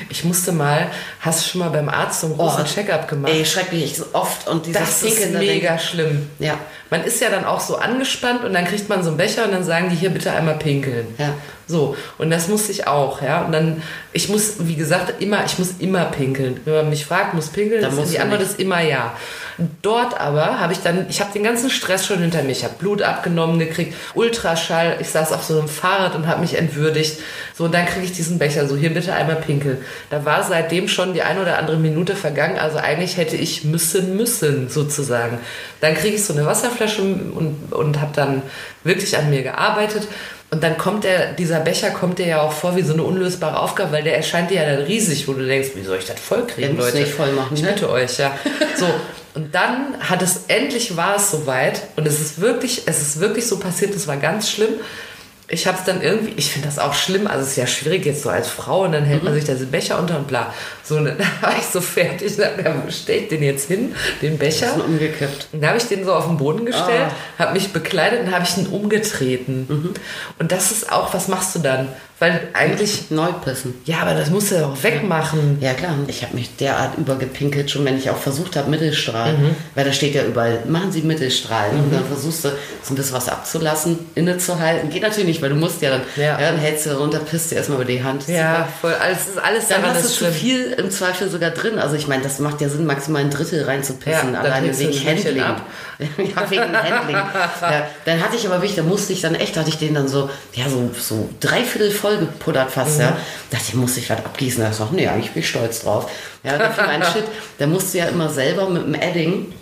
[0.09, 0.87] Ich musste mal,
[1.21, 3.33] hast du schon mal beim Arzt so einen großen Check-up gemacht?
[3.33, 4.49] Ey, schrecklich, ich so oft.
[4.49, 6.29] Und dieses das ist mega schlimm.
[6.39, 6.59] Ja.
[6.91, 9.53] Man ist ja dann auch so angespannt und dann kriegt man so einen Becher und
[9.53, 11.07] dann sagen die hier bitte einmal pinkeln.
[11.19, 11.35] Ja.
[11.67, 13.43] So, und das musste ich auch, ja.
[13.43, 16.61] Und dann, ich muss, wie gesagt, immer, ich muss immer pinkeln.
[16.65, 18.51] Wenn man mich fragt, muss pinkeln, Dann ist die Antwort nicht.
[18.51, 19.15] ist immer ja.
[19.83, 22.51] Dort aber habe ich dann, ich habe den ganzen Stress schon hinter mir.
[22.51, 24.97] Ich habe Blut abgenommen gekriegt, Ultraschall.
[25.01, 27.19] Ich saß auf so einem Fahrrad und habe mich entwürdigt.
[27.55, 29.79] So, und dann kriege ich diesen Becher, so hier bitte einmal pinkeln.
[30.11, 32.59] Da war seitdem schon die ein oder andere Minute vergangen.
[32.59, 35.39] Also eigentlich hätte ich müssen, müssen sozusagen.
[35.81, 38.43] Dann kriege ich so eine Wasserflasche und, und habe dann
[38.83, 40.09] wirklich an mir gearbeitet.
[40.51, 43.59] Und dann kommt der, dieser Becher kommt dir ja auch vor wie so eine unlösbare
[43.59, 46.21] Aufgabe, weil der erscheint dir ja dann riesig, wo du denkst, wie soll ich das
[46.21, 46.99] voll kriegen, Leute?
[46.99, 47.73] nicht voll machen, ich ne?
[47.73, 48.37] bitte euch, ja.
[48.77, 48.87] So.
[49.35, 53.49] Und dann hat es, endlich war es soweit und es ist wirklich, es ist wirklich
[53.49, 54.75] so passiert, es war ganz schlimm.
[55.49, 58.07] Ich habe es dann irgendwie, ich finde das auch schlimm, also es ist ja schwierig
[58.07, 59.29] jetzt so als Frau und dann hält Mhm.
[59.29, 60.53] man sich da den Becher unter und bla.
[60.83, 63.95] So, und dann war ich so fertig, dann ja, wo stell ich den jetzt hin,
[64.23, 64.69] den Becher?
[64.69, 65.49] Ist umgekippt.
[65.53, 67.45] Und da habe ich den so auf den Boden gestellt, Ah.
[67.45, 69.67] habe mich bekleidet und habe ich ihn umgetreten.
[69.69, 69.95] Mhm.
[70.39, 71.89] Und das ist auch, was machst du dann?
[72.25, 73.75] Weil eigentlich, Neupissen.
[73.85, 75.59] ja, aber das musst du ja auch wegmachen.
[75.61, 79.55] Ja klar, ich habe mich derart übergepinkelt, schon wenn ich auch versucht habe, Mittelstrahl, Mhm.
[79.75, 81.69] weil da steht ja überall, machen Sie Mittelstrahl.
[81.71, 82.49] Und dann versuchst du
[82.83, 84.89] so ein bisschen was abzulassen, innezuhalten.
[84.89, 86.41] Geht natürlich nicht, weil du musst ja dann, Ja.
[86.41, 86.51] ja.
[86.51, 88.27] dann hältst du runter, pisst dir erstmal über die Hand.
[88.27, 91.79] Ja, voll, alles, alles Dann daran hast du ist zu viel im Zweifel sogar drin.
[91.79, 95.43] Also ich meine, das macht ja Sinn, maximal ein Drittel reinzupissen, Ja, alleine wegen Handling.
[95.43, 95.67] ab.
[95.99, 97.17] ja, wegen Handling.
[97.17, 100.09] Ja, dann hatte ich aber wirklich, da musste ich dann echt, hatte ich den dann
[100.09, 103.03] so, ja, so, so dreiviertel voll gepuddert fast, Mhm.
[103.03, 103.17] ja.
[103.51, 104.63] dachte ich, muss ich was abgießen.
[104.63, 106.11] Da dachte ich, nee, eigentlich bin ich stolz drauf.
[106.43, 107.25] Ja, da fiel ein Shit,
[107.59, 109.53] da musst du ja immer selber mit dem Edding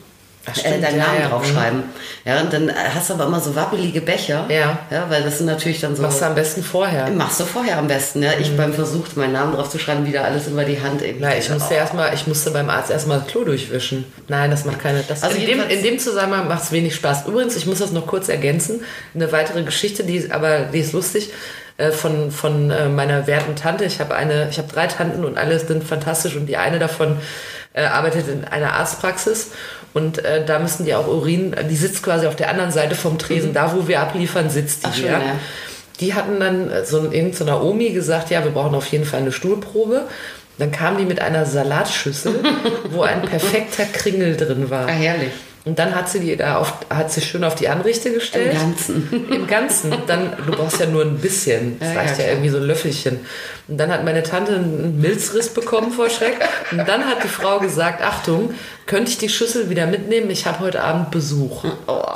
[0.45, 1.29] Ach, äh, stimmt, deinen Namen ja.
[1.29, 1.83] draufschreiben.
[2.25, 4.47] Ja, und dann hast du aber immer so wabbelige Becher.
[4.49, 4.77] Ja.
[4.91, 6.03] Ja, weil das sind natürlich dann so.
[6.03, 7.09] Machst du am besten vorher.
[7.11, 8.31] Machst du vorher am besten, ja.
[8.41, 11.01] Ich beim Versuch, meinen Namen drauf zu schreiben, wieder alles über die Hand.
[11.01, 11.23] irgendwie.
[11.23, 14.05] Nein, ich musste erstmal, ich musste beim Arzt erstmal das Klo durchwischen.
[14.27, 15.05] Nein, das macht keine.
[15.07, 17.27] Das Also in, dem, in dem Zusammenhang macht es wenig Spaß.
[17.29, 18.81] Übrigens, ich muss das noch kurz ergänzen.
[19.15, 21.31] Eine weitere Geschichte, die ist, aber die ist lustig.
[21.77, 23.85] Äh, von, von äh, meiner werten Tante.
[23.85, 27.19] Ich habe eine, ich habe drei Tanten und alle sind fantastisch und die eine davon
[27.73, 29.51] äh, arbeitet in einer Arztpraxis
[29.95, 33.19] und äh, da müssen die auch Urin, die sitzt quasi auf der anderen Seite vom
[33.19, 34.89] Tresen, da wo wir abliefern, sitzt die.
[34.89, 35.19] Ach, schön, ja.
[35.19, 35.37] ja.
[36.01, 39.33] Die hatten dann äh, so irgendeiner Omi gesagt, ja, wir brauchen auf jeden Fall eine
[39.33, 40.07] Stuhlprobe.
[40.59, 42.43] Dann kam die mit einer Salatschüssel,
[42.91, 44.87] wo ein perfekter Kringel drin war.
[44.87, 45.33] Ah, herrlich.
[45.65, 48.53] Und dann hat sie die da auf, hat sie schön auf die Anrichte gestellt.
[48.53, 49.29] Im Ganzen.
[49.31, 49.95] Im Ganzen.
[50.09, 51.79] Dann, du brauchst ja nur ein bisschen.
[51.79, 53.21] Das Ja, reicht ja, ja, irgendwie so ein Löffelchen.
[53.69, 56.37] Und dann hat meine Tante einen Milzriss bekommen vor Schreck.
[56.73, 58.55] Und dann hat die Frau gesagt, Achtung,
[58.87, 60.31] könnte ich die Schüssel wieder mitnehmen?
[60.31, 61.65] Ich habe heute Abend Besuch.
[61.87, 62.03] Oh.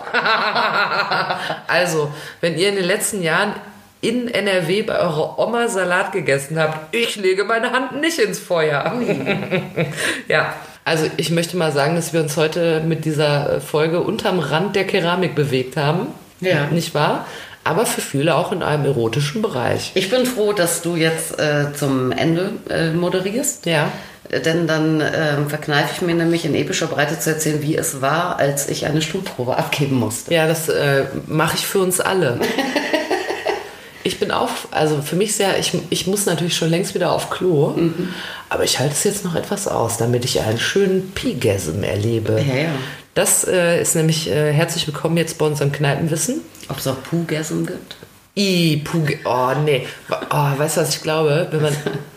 [1.69, 3.55] Also, wenn ihr in den letzten Jahren
[4.01, 8.93] in NRW bei eurer Oma Salat gegessen habt, ich lege meine Hand nicht ins Feuer.
[10.29, 10.55] ja,
[10.87, 14.87] also ich möchte mal sagen, dass wir uns heute mit dieser Folge unterm Rand der
[14.87, 16.07] Keramik bewegt haben.
[16.41, 16.69] Ja.
[16.69, 17.27] Nicht wahr?
[17.65, 19.91] Aber für viele auch in einem erotischen Bereich.
[19.95, 23.67] Ich bin froh, dass du jetzt äh, zum Ende äh, moderierst.
[23.67, 23.91] Ja.
[24.29, 28.01] Äh, Denn dann ähm, verkneife ich mir nämlich in epischer Breite zu erzählen, wie es
[28.01, 30.33] war, als ich eine Stuhlprobe abgeben musste.
[30.33, 32.39] Ja, das äh, mache ich für uns alle.
[34.07, 37.29] Ich bin auch, also für mich sehr, ich, ich muss natürlich schon längst wieder auf
[37.29, 37.75] Klo,
[38.49, 42.41] aber ich halte es jetzt noch etwas aus, damit ich einen schönen Pigasm erlebe.
[42.47, 42.69] Ja, ja.
[43.15, 46.43] Das äh, ist nämlich äh, herzlich willkommen jetzt bei unserem Kneipenwissen.
[46.69, 47.97] Ob es auch Pugasm gibt?
[48.37, 51.77] I, Pug, oh nee, oh, weißt du was ich glaube, wenn man,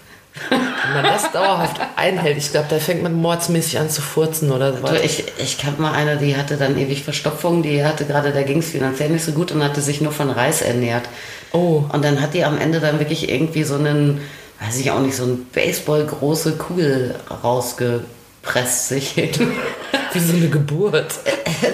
[0.50, 4.74] wenn man das dauerhaft einhält, ich glaube, da fängt man mordsmäßig an zu furzen oder
[4.74, 4.88] so.
[4.88, 8.44] Du, ich, ich kannte mal eine, die hatte dann ewig Verstopfung, die hatte gerade, da
[8.44, 11.04] ging es finanziell nicht so gut und hatte sich nur von Reis ernährt.
[11.52, 11.84] Oh.
[11.92, 14.22] Und dann hat die am Ende dann wirklich irgendwie so einen,
[14.60, 19.16] weiß ich auch nicht, so eine Baseball-große Kugel rausgepresst sich.
[20.14, 21.14] Wie so eine Geburt.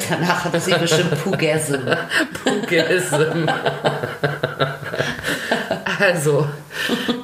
[0.10, 1.76] Danach hatte sie bestimmt Pugasm.
[2.44, 3.48] Pugism.
[6.00, 6.48] Also,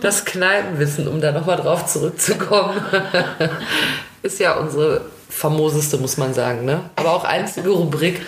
[0.02, 2.80] das Kneipenwissen, um da nochmal drauf zurückzukommen,
[4.24, 6.82] ist ja unsere famoseste, muss man sagen, ne?
[6.96, 8.22] Aber auch einzige Rubrik.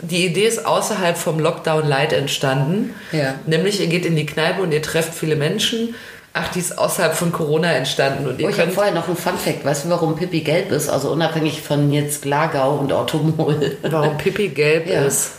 [0.00, 2.94] Die Idee ist außerhalb vom Lockdown Light entstanden.
[3.12, 3.34] Ja.
[3.46, 5.94] Nämlich, ihr geht in die Kneipe und ihr trefft viele Menschen.
[6.36, 8.26] Ach, die ist außerhalb von Corona entstanden.
[8.26, 9.64] Und ihr Oh, ich habe vorher noch einen Fun-Fact.
[9.64, 10.88] Weißt du, warum Pippi gelb ist?
[10.88, 13.76] Also unabhängig von jetzt Glagau und Automol.
[13.82, 15.02] Warum Pipi gelb Ja.
[15.04, 15.30] ist.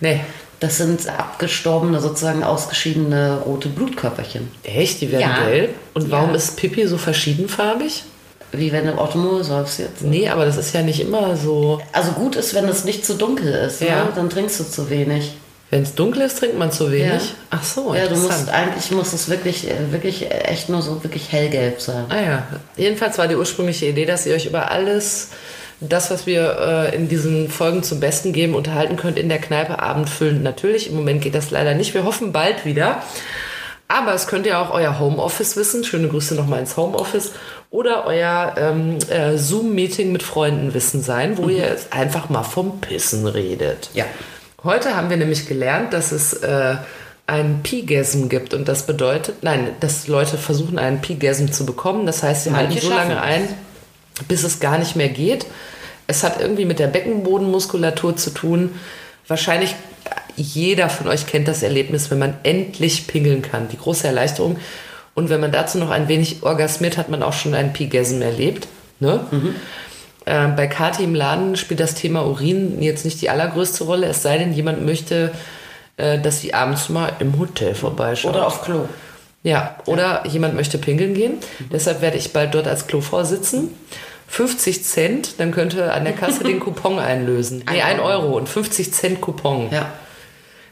[0.00, 0.20] Nee.
[0.60, 4.48] Das sind abgestorbene, sozusagen ausgeschiedene rote Blutkörperchen.
[4.64, 5.00] Echt?
[5.00, 5.44] Die werden Ja.
[5.48, 5.74] gelb?
[5.94, 6.36] Und warum Ja.
[6.36, 8.02] ist Pipi so verschiedenfarbig?
[8.50, 10.02] Wie wenn du Automol säufst jetzt.
[10.02, 11.80] Nee, aber das ist ja nicht immer so.
[11.92, 13.80] Also gut ist, wenn es nicht zu dunkel ist.
[13.82, 14.04] Ja.
[14.06, 14.12] Ne?
[14.14, 15.32] Dann trinkst du zu wenig.
[15.70, 17.10] Wenn es dunkel ist, trinkt man zu wenig.
[17.10, 17.36] Ja.
[17.50, 21.30] Ach so, Ja, du musst eigentlich muss es wirklich, äh, wirklich echt nur so wirklich
[21.30, 22.06] hellgelb sein.
[22.08, 22.46] Ah ja.
[22.78, 25.28] Jedenfalls war die ursprüngliche Idee, dass ihr euch über alles,
[25.80, 29.78] das, was wir äh, in diesen Folgen zum Besten geben, unterhalten könnt in der Kneipe
[29.78, 30.42] abendfüllend.
[30.42, 31.94] Natürlich, im Moment geht das leider nicht.
[31.94, 33.02] Wir hoffen bald wieder.
[33.86, 35.82] Aber es könnt ja auch euer Homeoffice wissen.
[35.82, 37.32] Schöne Grüße nochmal ins Homeoffice.
[37.70, 42.80] Oder euer ähm, äh, Zoom-Meeting mit Freunden wissen sein, wo ihr jetzt einfach mal vom
[42.80, 43.90] Pissen redet.
[43.94, 44.04] Ja.
[44.64, 46.76] Heute haben wir nämlich gelernt, dass es äh,
[47.26, 52.06] einen Pigasm gibt und das bedeutet, nein, dass Leute versuchen, einen Pigasm zu bekommen.
[52.06, 53.48] Das heißt, sie halten so lange ein,
[54.26, 55.46] bis es gar nicht mehr geht.
[56.06, 58.74] Es hat irgendwie mit der Beckenbodenmuskulatur zu tun.
[59.26, 59.74] Wahrscheinlich
[60.36, 63.68] jeder von euch kennt das Erlebnis, wenn man endlich pingeln kann.
[63.68, 64.56] Die große Erleichterung.
[65.14, 68.68] Und wenn man dazu noch ein wenig orgasmiert, hat man auch schon einen Pigasm erlebt.
[69.00, 69.20] Ne?
[70.26, 74.22] Ähm, bei Kati im Laden spielt das Thema Urin jetzt nicht die allergrößte Rolle, es
[74.22, 75.32] sei denn, jemand möchte,
[75.96, 78.34] äh, dass sie abends mal im Hotel vorbeischaut.
[78.34, 78.88] Oder auf Klo.
[79.42, 81.38] Ja, oder jemand möchte pinkeln gehen.
[81.72, 83.70] Deshalb werde ich bald dort als Klofrau sitzen.
[84.28, 87.64] 50 Cent, dann könnte an der Kasse den Coupon einlösen.
[87.70, 89.68] Nee, Ein 1 Euro und 50 Cent Coupon.
[89.72, 89.92] Ja.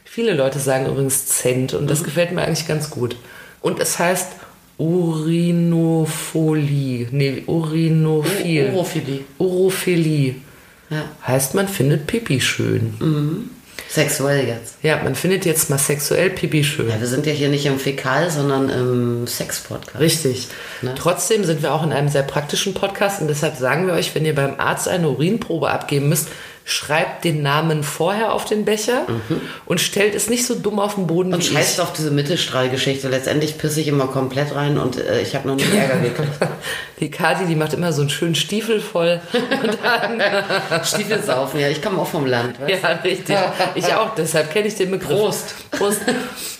[0.05, 3.17] Viele Leute sagen übrigens Cent und das gefällt mir eigentlich ganz gut.
[3.61, 4.29] Und es heißt
[4.77, 7.07] Urinophilie.
[7.11, 8.71] Nee, Urinophil.
[8.73, 9.19] Urophilie.
[9.37, 10.35] Urophilie.
[10.89, 11.03] Ja.
[11.25, 13.49] Heißt, man findet Pipi schön.
[13.89, 14.75] Sexuell jetzt.
[14.83, 16.89] Ja, man findet jetzt mal sexuell Pipi schön.
[16.89, 19.99] Ja, wir sind ja hier nicht im Fäkal, sondern im Sex-Podcast.
[19.99, 20.47] Richtig.
[20.81, 20.93] Ne?
[20.97, 24.25] Trotzdem sind wir auch in einem sehr praktischen Podcast und deshalb sagen wir euch, wenn
[24.25, 26.27] ihr beim Arzt eine Urinprobe abgeben müsst,
[26.69, 29.07] schreibt den Namen vorher auf den Becher
[29.65, 33.07] und stellt es nicht so dumm auf den Boden Und scheißt auf diese Mittelstrahlgeschichte.
[33.07, 36.33] Letztendlich pisse ich immer komplett rein und äh, ich habe noch nie Ärger gekriegt.
[36.99, 39.21] Die Kati, die macht immer so einen schönen Stiefel voll.
[40.83, 41.69] Stiefel saufen, ja.
[41.69, 43.37] Ich komme auch vom Land, weißt ja, richtig.
[43.75, 45.17] Ich auch, deshalb kenne ich den Begriff.
[45.17, 45.71] Prost.
[45.71, 46.01] Prost.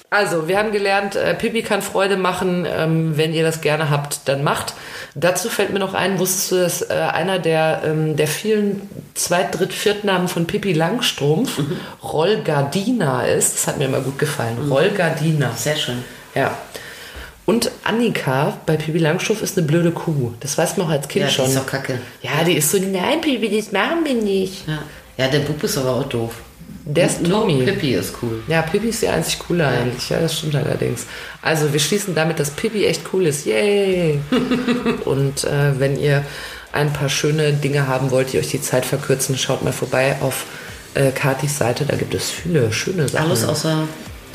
[0.09, 2.65] Also, wir haben gelernt, äh, Pipi kann Freude machen.
[2.65, 4.73] Ähm, wenn ihr das gerne habt, dann macht.
[5.15, 9.59] Dazu fällt mir noch ein, wusstest du, dass äh, einer der, ähm, der vielen Zweit-,
[9.59, 11.77] Dritt-, Viertnamen von Pippi Langstrumpf Mhm.
[12.03, 13.55] Rollgardina ist?
[13.55, 14.57] Das hat mir immer gut gefallen.
[14.69, 15.51] Rollgardina.
[15.57, 16.03] Sehr schön.
[16.35, 16.57] Ja.
[17.45, 20.33] Und Annika bei Pippi Langstrumpf ist eine blöde Kuh.
[20.39, 21.45] Das weiß man auch als Kind Ja, die schon.
[21.47, 21.99] ist doch kacke.
[22.21, 24.67] Ja, die ist so, nein, Pippi, das machen wir nicht.
[24.67, 24.79] Ja.
[25.17, 26.31] ja, der Bub ist aber auch doof.
[26.89, 27.63] Der ist Nur Tommy.
[27.65, 28.41] Pippi ist cool.
[28.47, 30.09] Ja, Pippi ist die einzig coole eigentlich.
[30.09, 31.05] Ja, das stimmt allerdings.
[31.41, 33.45] Also, wir schließen damit, dass Pippi echt cool ist.
[33.45, 34.19] Yay!
[35.05, 36.23] Und äh, wenn ihr
[36.71, 40.45] ein paar schöne Dinge haben wollt, die euch die Zeit verkürzen, schaut mal vorbei auf
[40.93, 41.85] äh, Katis Seite.
[41.85, 43.25] Da gibt es viele schöne Sachen.
[43.25, 43.83] Alles außer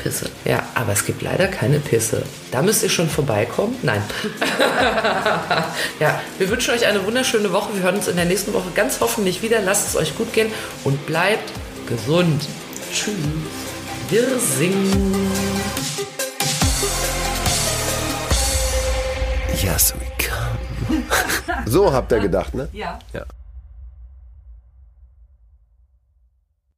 [0.03, 0.29] Pisse.
[0.45, 2.21] Ja, aber es gibt leider keine Pisse.
[2.51, 3.75] Da müsst ihr schon vorbeikommen.
[3.81, 4.03] Nein.
[5.99, 7.73] ja, wir wünschen euch eine wunderschöne Woche.
[7.73, 9.61] Wir hören uns in der nächsten Woche ganz hoffentlich wieder.
[9.61, 10.51] Lasst es euch gut gehen
[10.83, 11.49] und bleibt
[11.95, 12.47] gesund.
[12.91, 13.15] Tschüss.
[14.09, 15.31] Wir singen.
[19.61, 21.03] Yes, we come.
[21.65, 22.67] So habt ihr gedacht, ne?
[22.73, 22.99] Ja.
[23.13, 23.23] Ja.